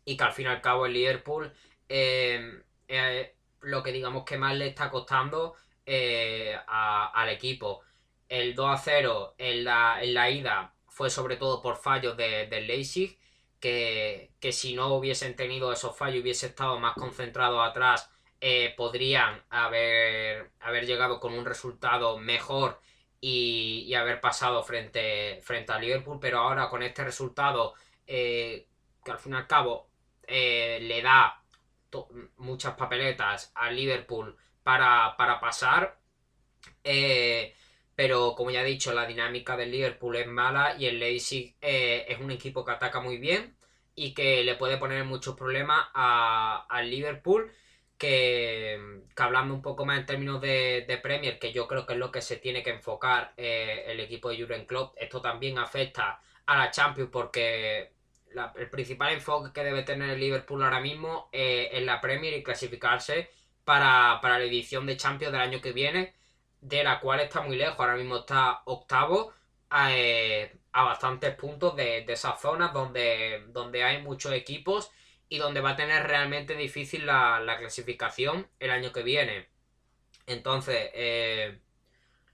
y 0.04 0.16
que 0.16 0.24
al 0.24 0.32
fin 0.32 0.46
y 0.46 0.48
al 0.48 0.60
cabo 0.60 0.86
el 0.86 0.94
Liverpool 0.94 1.52
lo 3.60 3.82
que 3.82 3.92
digamos 3.92 4.24
que 4.24 4.38
más 4.38 4.56
le 4.56 4.68
está 4.68 4.90
costando 4.90 5.54
eh, 5.84 6.56
al 6.66 7.28
equipo. 7.28 7.82
El 8.28 8.54
2 8.54 8.70
a 8.70 8.78
0 8.78 9.34
en 9.38 9.64
la, 9.64 9.98
en 10.02 10.14
la 10.14 10.30
ida 10.30 10.74
fue 10.88 11.10
sobre 11.10 11.36
todo 11.36 11.62
por 11.62 11.76
fallos 11.76 12.16
del 12.16 12.50
de 12.50 12.60
Leipzig, 12.62 13.18
que, 13.60 14.32
si 14.52 14.74
no 14.74 14.94
hubiesen 14.94 15.36
tenido 15.36 15.72
esos 15.72 15.96
fallos, 15.96 16.22
hubiese 16.22 16.46
estado 16.46 16.78
más 16.80 16.94
concentrado 16.94 17.62
atrás, 17.62 18.10
eh, 18.40 18.74
podrían 18.76 19.42
haber, 19.50 20.50
haber 20.60 20.86
llegado 20.86 21.20
con 21.20 21.34
un 21.34 21.44
resultado 21.44 22.18
mejor 22.18 22.80
y, 23.20 23.94
haber 23.94 24.20
pasado 24.20 24.62
frente, 24.64 25.40
frente 25.42 25.72
a 25.72 25.78
Liverpool, 25.78 26.18
pero 26.20 26.38
ahora 26.40 26.68
con 26.68 26.82
este 26.82 27.04
resultado 27.04 27.74
que 28.06 28.66
al 29.06 29.18
fin 29.18 29.32
y 29.32 29.36
al 29.36 29.46
cabo 29.46 29.88
le 30.28 31.02
da 31.02 31.42
muchas 32.36 32.74
papeletas 32.74 33.52
a 33.54 33.70
Liverpool 33.70 34.36
para, 34.62 35.16
pasar. 35.40 35.98
Eh, 36.84 37.54
pero 37.94 38.34
como 38.34 38.50
ya 38.50 38.62
he 38.62 38.64
dicho, 38.64 38.92
la 38.92 39.06
dinámica 39.06 39.56
del 39.56 39.70
Liverpool 39.70 40.16
es 40.16 40.26
mala 40.26 40.76
y 40.78 40.86
el 40.86 40.98
Leipzig 40.98 41.56
eh, 41.60 42.06
es 42.08 42.20
un 42.20 42.30
equipo 42.30 42.64
que 42.64 42.72
ataca 42.72 43.00
muy 43.00 43.18
bien 43.18 43.56
y 43.94 44.12
que 44.14 44.44
le 44.44 44.56
puede 44.56 44.76
poner 44.76 45.04
muchos 45.04 45.36
problemas 45.36 45.86
al 45.94 46.90
Liverpool. 46.90 47.50
Que, 47.98 48.78
hablando 49.16 49.54
un 49.54 49.62
poco 49.62 49.86
más 49.86 49.98
en 49.98 50.06
términos 50.06 50.40
de, 50.42 51.00
Premier, 51.02 51.38
que 51.38 51.52
yo 51.52 51.66
creo 51.66 51.86
que 51.86 51.94
es 51.94 51.98
lo 51.98 52.12
que 52.12 52.20
se 52.20 52.36
tiene 52.36 52.62
que 52.62 52.70
enfocar 52.70 53.32
eh, 53.38 53.84
el 53.88 54.00
equipo 54.00 54.28
de 54.28 54.38
Jurgen 54.38 54.66
Klopp, 54.66 54.94
esto 54.98 55.22
también 55.22 55.58
afecta 55.58 56.20
a 56.44 56.58
la 56.58 56.70
Champions 56.70 57.10
porque 57.10 57.95
el 58.56 58.70
principal 58.70 59.12
enfoque 59.12 59.52
que 59.52 59.64
debe 59.64 59.82
tener 59.82 60.10
el 60.10 60.20
Liverpool 60.20 60.62
ahora 60.62 60.80
mismo 60.80 61.28
eh, 61.32 61.70
es 61.72 61.82
la 61.82 62.00
Premier 62.00 62.34
y 62.34 62.42
clasificarse 62.42 63.30
para, 63.64 64.20
la 64.22 64.42
edición 64.42 64.86
de 64.86 64.96
Champions 64.96 65.32
del 65.32 65.40
año 65.42 65.60
que 65.60 65.72
viene, 65.72 66.14
de 66.60 66.84
la 66.84 67.00
cual 67.00 67.20
está 67.20 67.42
muy 67.42 67.56
lejos. 67.56 67.78
Ahora 67.80 67.96
mismo 67.96 68.18
está 68.18 68.62
octavo 68.64 69.32
eh, 69.90 70.56
a 70.72 70.82
bastantes 70.84 71.34
puntos 71.34 71.74
de, 71.76 72.04
esas 72.08 72.40
zonas 72.40 72.72
donde, 72.72 73.44
donde 73.48 73.82
hay 73.82 74.02
muchos 74.02 74.32
equipos 74.32 74.90
y 75.28 75.38
donde 75.38 75.60
va 75.60 75.70
a 75.70 75.76
tener 75.76 76.06
realmente 76.06 76.54
difícil 76.54 77.06
la, 77.06 77.56
clasificación 77.58 78.46
el 78.60 78.70
año 78.70 78.92
que 78.92 79.02
viene. 79.02 79.48
Entonces, 80.26 80.90
eh, 80.94 81.58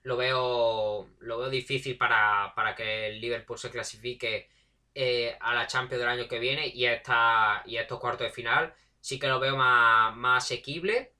lo, 0.03 0.17
veo, 0.17 1.09
lo 1.19 1.37
veo 1.39 1.49
difícil 1.49 1.97
para, 1.97 2.53
para 2.55 2.75
que 2.75 3.07
el 3.07 3.21
Liverpool 3.21 3.57
se 3.57 3.71
clasifique 3.71 4.49
eh, 4.95 5.35
a 5.39 5.53
la 5.55 5.67
Champions 5.67 5.99
del 5.99 6.09
año 6.09 6.27
que 6.27 6.39
viene 6.39 6.67
y, 6.67 6.85
esta, 6.85 7.63
y 7.65 7.77
estos 7.77 7.99
cuartos 7.99 8.27
de 8.27 8.33
final 8.33 8.73
sí 8.99 9.19
que 9.19 9.27
lo 9.27 9.39
veo 9.39 9.57
más, 9.57 10.15
más 10.15 10.43
asequible. 10.43 11.13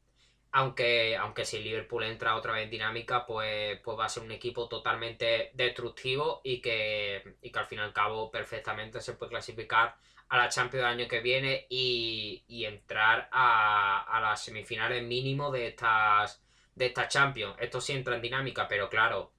Aunque, 0.51 1.17
aunque 1.17 1.45
si 1.45 1.59
Liverpool 1.59 2.03
entra 2.03 2.35
otra 2.35 2.53
vez 2.53 2.65
en 2.65 2.69
dinámica, 2.69 3.25
pues, 3.25 3.79
pues 3.79 3.97
va 3.97 4.05
a 4.05 4.09
ser 4.09 4.21
un 4.23 4.31
equipo 4.31 4.67
totalmente 4.69 5.49
destructivo 5.55 6.41
y 6.43 6.61
que, 6.61 7.37
y 7.41 7.51
que 7.51 7.59
al 7.59 7.65
fin 7.65 7.79
y 7.79 7.81
al 7.81 7.91
cabo 7.93 8.29
perfectamente 8.29 9.01
se 9.01 9.13
puede 9.13 9.31
clasificar 9.31 9.95
a 10.29 10.37
la 10.37 10.49
Champions 10.49 10.83
del 10.85 10.93
año 10.93 11.07
que 11.07 11.21
viene 11.21 11.65
y, 11.69 12.43
entrar 12.65 13.29
a, 13.31 14.03
a, 14.03 14.21
las 14.21 14.43
semifinales 14.43 15.03
mínimo 15.03 15.51
de 15.51 15.67
estas, 15.67 16.43
de 16.75 16.85
estas 16.87 17.09
Champions. 17.09 17.55
Esto 17.59 17.81
sí 17.81 17.93
entra 17.93 18.15
en 18.15 18.21
dinámica, 18.21 18.67
pero 18.67 18.89
claro, 18.89 19.31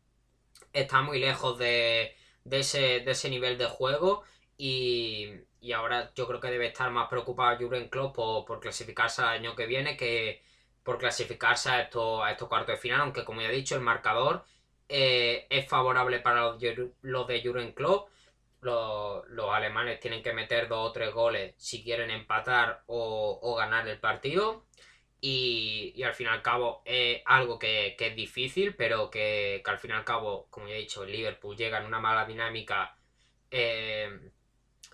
está 0.73 1.03
muy 1.03 1.21
lejos 1.21 1.59
de, 1.59 2.17
de 2.45 2.61
ese, 2.61 3.01
de 3.01 3.11
ese 3.11 3.31
nivel 3.31 3.59
de 3.59 3.67
juego 3.67 4.25
y, 4.57 5.33
ahora 5.75 6.13
yo 6.15 6.27
creo 6.27 6.41
que 6.41 6.51
debe 6.51 6.67
estar 6.67 6.91
más 6.91 7.09
preocupado 7.09 7.59
Jurgen 7.59 7.89
Klopp 7.89 8.15
por, 8.15 8.61
clasificarse 8.61 9.23
al 9.23 9.29
año 9.29 9.57
que 9.57 9.67
viene 9.67 9.97
que 9.97 10.43
por 10.83 10.99
clasificarse 10.99 11.71
a 11.71 11.83
estos, 11.83 12.23
a 12.23 12.31
estos 12.31 12.49
cuartos 12.49 12.75
de 12.77 12.81
final, 12.81 13.01
aunque 13.01 13.25
como 13.25 13.41
ya 13.41 13.49
he 13.49 13.53
dicho 13.53 13.75
el 13.75 13.81
marcador 13.81 14.45
eh, 14.89 15.47
es 15.51 15.69
favorable 15.69 16.21
para 16.21 16.43
los, 16.43 16.59
de 17.27 17.43
Jurgen 17.43 17.73
Klopp. 17.73 18.11
Los, 18.61 19.25
alemanes 19.51 20.01
tienen 20.01 20.23
que 20.23 20.33
meter 20.33 20.69
dos 20.69 20.91
o 20.91 20.93
tres 20.93 21.13
goles 21.13 21.55
si 21.59 21.83
quieren 21.83 22.11
empatar 22.11 22.83
o 22.87 23.55
ganar 23.57 23.89
el 23.89 23.99
partido. 24.01 24.65
Y, 25.27 26.03
al 26.03 26.13
fin 26.13 26.27
y 26.27 26.31
al 26.31 26.43
cabo 26.43 26.83
es 26.85 27.23
algo 27.25 27.59
que, 27.59 27.97
es 27.99 28.15
difícil, 28.15 28.75
pero 28.77 29.11
que, 29.11 29.63
al 29.65 29.79
fin 29.79 29.93
y 29.93 29.95
al 29.95 30.05
cabo, 30.05 30.49
como 30.51 30.69
ya 30.69 30.75
he 30.75 30.81
dicho, 30.81 31.03
el 31.03 31.13
Liverpool 31.13 31.57
llega 31.57 31.79
en 31.79 31.87
una 31.87 31.99
mala 31.99 32.27
dinámica 32.27 32.95
eh, 33.51 34.31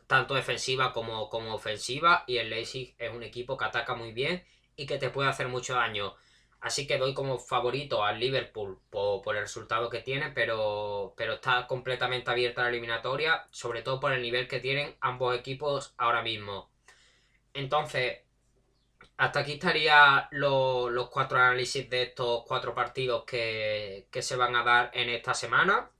tanto 0.06 0.36
defensiva 0.36 0.92
como, 0.92 1.28
como 1.28 1.52
ofensiva 1.52 2.22
y 2.28 2.36
el 2.36 2.48
Leipzig 2.48 2.94
es 2.96 3.12
un 3.12 3.24
equipo 3.24 3.56
que 3.56 3.64
ataca 3.64 3.96
muy 3.96 4.12
bien 4.12 4.44
y 4.76 4.86
que 4.86 4.98
te 4.98 5.10
puede 5.10 5.28
hacer 5.28 5.48
mucho 5.48 5.74
daño. 5.74 6.14
Así 6.60 6.86
que 6.86 6.98
doy 6.98 7.12
como 7.12 7.40
favorito 7.40 8.04
al 8.04 8.20
Liverpool 8.20 8.78
por, 8.88 9.22
por, 9.22 9.34
el 9.34 9.42
resultado 9.42 9.90
que 9.90 9.98
tiene, 9.98 10.30
pero, 10.30 11.12
pero 11.16 11.34
está 11.34 11.66
completamente 11.66 12.30
abierta 12.30 12.62
la 12.62 12.68
eliminatoria, 12.68 13.48
sobre 13.50 13.82
todo 13.82 13.98
por 13.98 14.12
el 14.12 14.22
nivel 14.22 14.46
que 14.46 14.60
tienen 14.60 14.94
ambos 15.00 15.36
equipos 15.36 15.92
ahora 15.98 16.22
mismo. 16.22 16.70
Entonces, 17.52 18.20
hasta 19.20 19.40
aquí 19.40 19.52
estaría 19.52 20.28
los 20.30 21.10
cuatro 21.10 21.38
análisis 21.38 21.90
de 21.90 22.04
estos 22.04 22.42
cuatro 22.46 22.74
partidos 22.74 23.24
que, 23.24 24.06
se 24.10 24.36
van 24.36 24.56
a 24.56 24.64
dar 24.64 24.90
en 24.94 25.10
esta 25.10 25.34
semana. 25.34 25.90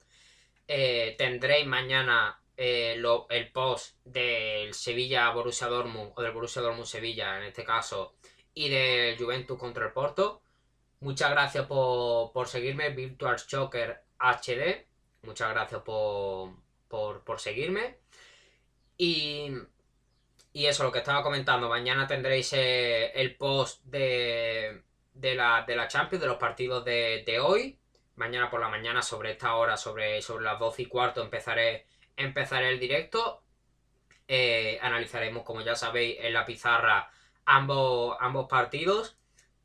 Eh, 0.67 1.17
tendréis 1.19 1.67
mañana 1.67 2.41
eh, 2.57 2.99
el 3.29 3.53
post 3.53 3.99
del 4.07 4.73
Sevilla 4.73 5.29
Borussia 5.33 5.67
Dortmund 5.67 6.13
o 6.17 6.23
del 6.23 6.33
Borussia 6.33 6.63
Dortmund 6.63 6.87
Sevilla 6.87 7.37
en 7.37 7.45
este 7.45 7.63
caso 7.63 8.15
y 8.55 8.71
del 8.71 9.19
Juventus 9.19 9.59
contra 9.59 9.85
el 9.85 9.93
Porto. 9.93 10.41
Muchas 11.01 11.31
gracias 11.31 11.67
por, 11.67 12.49
seguirme, 12.49 12.89
Virtual 12.89 13.37
Shocker 13.37 14.03
HD. 14.19 14.87
Muchas 15.25 15.51
gracias 15.51 15.83
por, 15.83 16.55
por 16.89 17.39
seguirme. 17.39 17.99
Y 18.97 19.53
y 20.53 20.67
eso, 20.67 20.83
lo 20.83 20.91
que 20.93 20.99
estaba 20.99 21.23
comentando, 21.23 21.69
mañana 21.69 22.07
tendréis 22.07 22.53
eh, 22.55 23.13
el 23.15 23.37
post 23.37 23.85
de, 23.85 24.83
de, 25.15 25.35
la, 25.35 25.65
de 25.67 25.77
la 25.77 25.87
Champions, 25.87 26.21
de 26.21 26.29
los 26.29 26.39
partidos 26.39 26.85
de, 26.85 27.39
hoy. 27.41 27.79
Mañana 28.16 28.51
por 28.51 28.61
la 28.61 28.68
mañana, 28.68 29.01
sobre 29.01 29.33
esta 29.33 29.55
hora, 29.55 29.77
sobre, 29.77 30.20
sobre 30.22 30.45
las 30.45 30.59
12 30.59 30.83
y 30.83 30.87
cuarto, 30.87 31.22
empezaré, 31.22 31.87
empezaré 32.16 32.70
el 32.70 32.81
directo. 32.81 33.45
Eh, 34.27 34.79
analizaremos, 34.83 35.45
como 35.45 35.61
ya 35.61 35.77
sabéis, 35.77 36.18
en 36.20 36.33
la 36.33 36.45
pizarra 36.45 37.11
ambos, 37.45 38.16
ambos 38.20 38.49
partidos. 38.49 39.16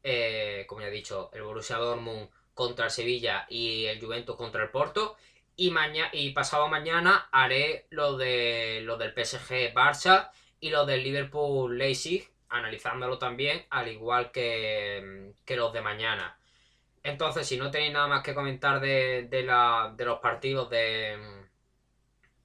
Eh, 0.04 0.66
como 0.68 0.82
ya 0.82 0.88
he 0.88 0.92
dicho, 0.92 1.32
el 1.34 1.42
Borussia 1.42 1.78
Dortmund 1.78 2.30
contra 2.54 2.86
el 2.86 2.92
Sevilla 2.92 3.48
y 3.50 3.86
el 3.86 4.00
Juventus 4.00 4.36
contra 4.36 4.64
el 4.64 4.70
Porto. 4.70 5.18
Y, 5.56 5.72
mañana, 5.72 6.10
y 6.14 6.30
pasado 6.32 6.68
mañana 6.68 7.28
haré 7.32 7.88
lo, 7.90 8.18
de, 8.18 8.82
lo 8.84 8.98
del 8.98 9.14
PSG 9.14 9.74
Barça 9.74 10.32
y 10.60 10.70
los 10.70 10.88
del 10.88 11.04
Liverpool 11.04 11.78
Leipzig, 11.78 12.30
analizándolo 12.50 13.18
también, 13.18 13.66
al 13.70 13.88
igual 13.88 14.32
que, 14.32 15.34
los 15.48 15.74
de 15.74 15.82
mañana. 15.82 16.38
Entonces, 17.04 17.48
si 17.48 17.58
no 17.58 17.72
tenéis 17.72 17.94
nada 17.94 18.08
más 18.08 18.24
que 18.24 18.34
comentar 18.34 18.80
de, 18.80 19.28
los 19.98 20.20
partidos 20.20 20.70
de, 20.70 21.18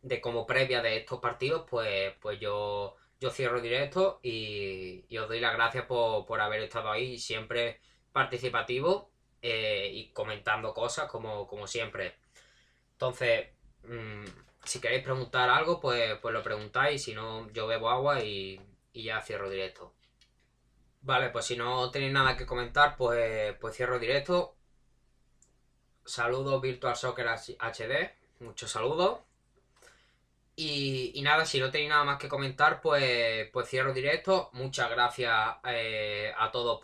de 0.03 0.21
como 0.21 0.47
previa 0.47 0.83
de 0.83 0.99
estos 0.99 1.21
partidos, 1.21 1.67
pues, 1.69 2.15
pues 2.21 2.39
yo 2.41 2.97
yo 3.21 3.31
cierro 3.31 3.61
directo 3.61 4.19
y, 4.23 5.05
os 5.19 5.29
doy 5.29 5.41
las 5.41 5.55
gracias 5.55 5.85
por, 5.85 6.41
haber 6.41 6.63
estado 6.63 6.91
ahí 6.91 7.19
siempre 7.19 7.81
participativo 8.13 9.11
eh, 9.43 9.91
y 9.93 10.11
comentando 10.13 10.73
cosas 10.73 11.09
como, 11.09 11.47
como 11.47 11.67
siempre. 11.67 12.17
Entonces, 12.93 13.49
mm, 13.85 14.25
si 14.65 14.81
queréis 14.81 15.03
preguntar 15.03 15.49
algo, 15.49 15.81
pues, 15.81 16.19
pues 16.21 16.35
lo 16.35 16.43
preguntáis. 16.43 17.03
Si 17.03 17.15
no, 17.15 17.51
yo 17.53 17.67
bebo 17.67 17.91
agua 17.91 18.23
y, 18.23 18.61
ya 18.95 19.21
cierro 19.21 19.51
directo. 19.51 19.93
Vale, 21.03 21.31
pues 21.31 21.47
si 21.47 21.57
no 21.57 21.91
tenéis 21.91 22.13
nada 22.13 22.37
que 22.37 22.47
comentar, 22.47 22.97
pues, 22.97 23.57
pues 23.61 23.77
cierro 23.77 23.99
directo. 23.99 24.57
Saludos 26.05 26.61
Virtual 26.61 26.97
Soccer 26.97 27.27
HD. 27.29 28.11
Muchos 28.41 28.71
saludos. 28.71 29.21
Y, 30.57 31.19
nada, 31.23 31.47
si 31.47 31.59
no 31.59 31.71
tenéis 31.71 31.89
nada 31.91 32.05
más 32.05 32.19
que 32.19 32.29
comentar, 32.29 32.81
pues, 32.83 33.49
pues 33.51 33.69
cierro 33.69 33.95
directo. 33.95 34.51
Muchas 34.53 34.91
gracias 34.91 35.33
eh, 35.65 36.33
a 36.37 36.51
todos 36.51 36.81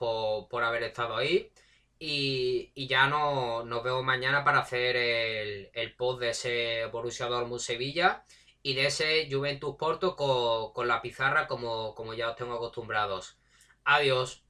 por, 0.48 0.64
haber 0.64 0.84
estado 0.84 1.16
ahí. 1.16 1.50
Y, 1.98 2.86
ya 2.88 3.06
no, 3.08 3.64
nos 3.64 3.82
vemos 3.82 4.04
mañana 4.04 4.44
para 4.44 4.60
hacer 4.60 4.96
el, 4.96 5.94
post 5.96 6.20
de 6.20 6.30
ese 6.30 6.86
Borussia 6.86 7.26
Dortmund 7.26 7.60
Sevilla 7.60 8.24
y 8.62 8.74
de 8.74 8.86
ese 8.86 9.28
Juventus 9.30 9.76
Porto 9.78 10.16
con, 10.16 10.88
la 10.88 11.00
pizarra 11.02 11.46
como, 11.46 11.94
como 11.94 12.14
ya 12.14 12.30
os 12.30 12.36
tengo 12.36 12.54
acostumbrados. 12.54 13.38
Adiós. 13.84 14.45